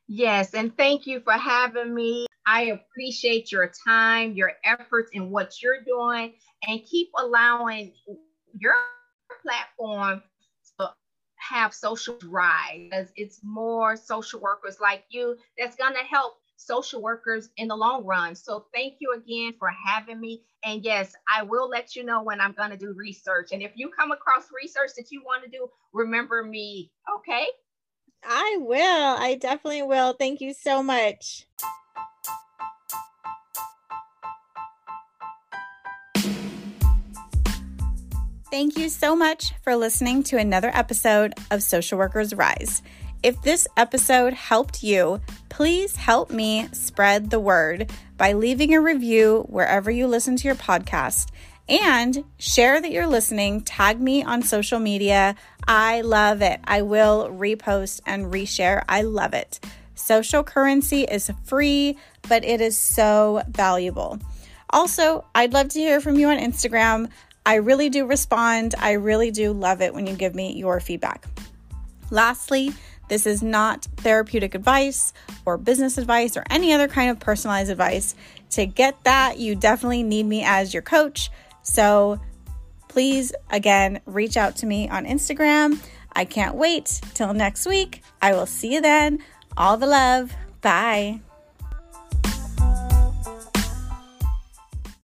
Yes, 0.07 0.53
and 0.53 0.75
thank 0.77 1.07
you 1.07 1.21
for 1.21 1.33
having 1.33 1.95
me. 1.95 2.27
I 2.45 2.63
appreciate 2.65 3.51
your 3.51 3.71
time, 3.87 4.33
your 4.33 4.51
efforts, 4.63 5.09
and 5.15 5.31
what 5.31 5.61
you're 5.63 5.83
doing, 5.83 6.33
and 6.67 6.83
keep 6.83 7.09
allowing 7.17 7.93
your 8.59 8.75
platform 9.41 10.21
to 10.79 10.91
have 11.37 11.73
social 11.73 12.19
rise 12.25 12.89
because 12.89 13.07
it's 13.15 13.39
more 13.43 13.95
social 13.95 14.39
workers 14.39 14.77
like 14.79 15.05
you 15.09 15.37
that's 15.57 15.75
going 15.75 15.93
to 15.93 16.03
help 16.03 16.35
social 16.57 17.01
workers 17.01 17.49
in 17.57 17.67
the 17.67 17.75
long 17.75 18.05
run. 18.05 18.35
So 18.35 18.65
thank 18.73 18.95
you 18.99 19.13
again 19.13 19.53
for 19.59 19.69
having 19.85 20.19
me. 20.19 20.43
And 20.63 20.83
yes, 20.83 21.13
I 21.31 21.43
will 21.43 21.69
let 21.69 21.95
you 21.95 22.03
know 22.03 22.23
when 22.23 22.41
I'm 22.41 22.53
going 22.53 22.71
to 22.71 22.77
do 22.77 22.93
research. 22.93 23.49
And 23.51 23.61
if 23.61 23.71
you 23.75 23.89
come 23.97 24.11
across 24.11 24.45
research 24.55 24.91
that 24.97 25.11
you 25.11 25.21
want 25.23 25.43
to 25.43 25.49
do, 25.49 25.67
remember 25.93 26.43
me. 26.43 26.91
Okay. 27.19 27.47
I 28.23 28.57
will. 28.59 29.17
I 29.17 29.37
definitely 29.39 29.83
will. 29.83 30.13
Thank 30.13 30.41
you 30.41 30.53
so 30.53 30.81
much. 30.81 31.45
Thank 38.51 38.77
you 38.77 38.89
so 38.89 39.15
much 39.15 39.53
for 39.63 39.75
listening 39.75 40.23
to 40.23 40.37
another 40.37 40.71
episode 40.73 41.33
of 41.51 41.61
Social 41.61 41.97
Workers 41.97 42.33
Rise. 42.33 42.81
If 43.25 43.41
this 43.41 43.67
episode 43.75 44.33
helped 44.33 44.83
you, 44.83 45.19
please 45.49 45.95
help 45.95 46.29
me 46.29 46.69
spread 46.73 47.31
the 47.31 47.39
word 47.39 47.91
by 48.17 48.33
leaving 48.33 48.75
a 48.75 48.79
review 48.79 49.47
wherever 49.49 49.89
you 49.89 50.05
listen 50.05 50.35
to 50.35 50.47
your 50.47 50.53
podcast 50.53 51.31
and 51.67 52.23
share 52.37 52.79
that 52.79 52.91
you're 52.91 53.07
listening. 53.07 53.61
Tag 53.61 53.99
me 53.99 54.21
on 54.21 54.43
social 54.43 54.77
media. 54.77 55.33
I 55.67 56.01
love 56.01 56.43
it. 56.43 56.59
I 56.65 56.83
will 56.83 57.27
repost 57.29 58.01
and 58.05 58.31
reshare. 58.31 58.83
I 58.87 59.01
love 59.01 59.33
it. 59.33 59.59
Social 59.95 60.43
currency 60.43 61.01
is 61.01 61.31
free, 61.45 61.97
but 62.29 62.45
it 62.45 62.61
is 62.61 62.77
so 62.77 63.41
valuable. 63.49 64.19
Also, 64.69 65.25
I'd 65.33 65.51
love 65.51 65.69
to 65.69 65.79
hear 65.79 65.99
from 65.99 66.19
you 66.19 66.27
on 66.27 66.37
Instagram. 66.37 67.09
I 67.43 67.55
really 67.55 67.89
do 67.89 68.05
respond. 68.05 68.75
I 68.77 68.91
really 68.91 69.31
do 69.31 69.51
love 69.51 69.81
it 69.81 69.95
when 69.95 70.05
you 70.05 70.13
give 70.13 70.35
me 70.35 70.53
your 70.53 70.79
feedback. 70.79 71.25
Lastly, 72.11 72.71
this 73.07 73.25
is 73.25 73.43
not 73.43 73.85
therapeutic 73.97 74.55
advice 74.55 75.13
or 75.45 75.57
business 75.57 75.97
advice 75.97 76.37
or 76.37 76.43
any 76.49 76.73
other 76.73 76.87
kind 76.87 77.09
of 77.11 77.19
personalized 77.19 77.71
advice. 77.71 78.15
To 78.51 78.65
get 78.65 79.03
that, 79.03 79.37
you 79.37 79.55
definitely 79.55 80.03
need 80.03 80.25
me 80.25 80.43
as 80.43 80.73
your 80.73 80.83
coach. 80.83 81.29
So 81.61 82.19
please, 82.87 83.33
again, 83.49 84.01
reach 84.05 84.37
out 84.37 84.55
to 84.57 84.65
me 84.65 84.87
on 84.89 85.05
Instagram. 85.05 85.79
I 86.13 86.25
can't 86.25 86.55
wait 86.55 87.01
till 87.13 87.33
next 87.33 87.65
week. 87.65 88.03
I 88.21 88.33
will 88.33 88.45
see 88.45 88.73
you 88.73 88.81
then. 88.81 89.19
All 89.57 89.77
the 89.77 89.87
love. 89.87 90.33
Bye. 90.61 91.19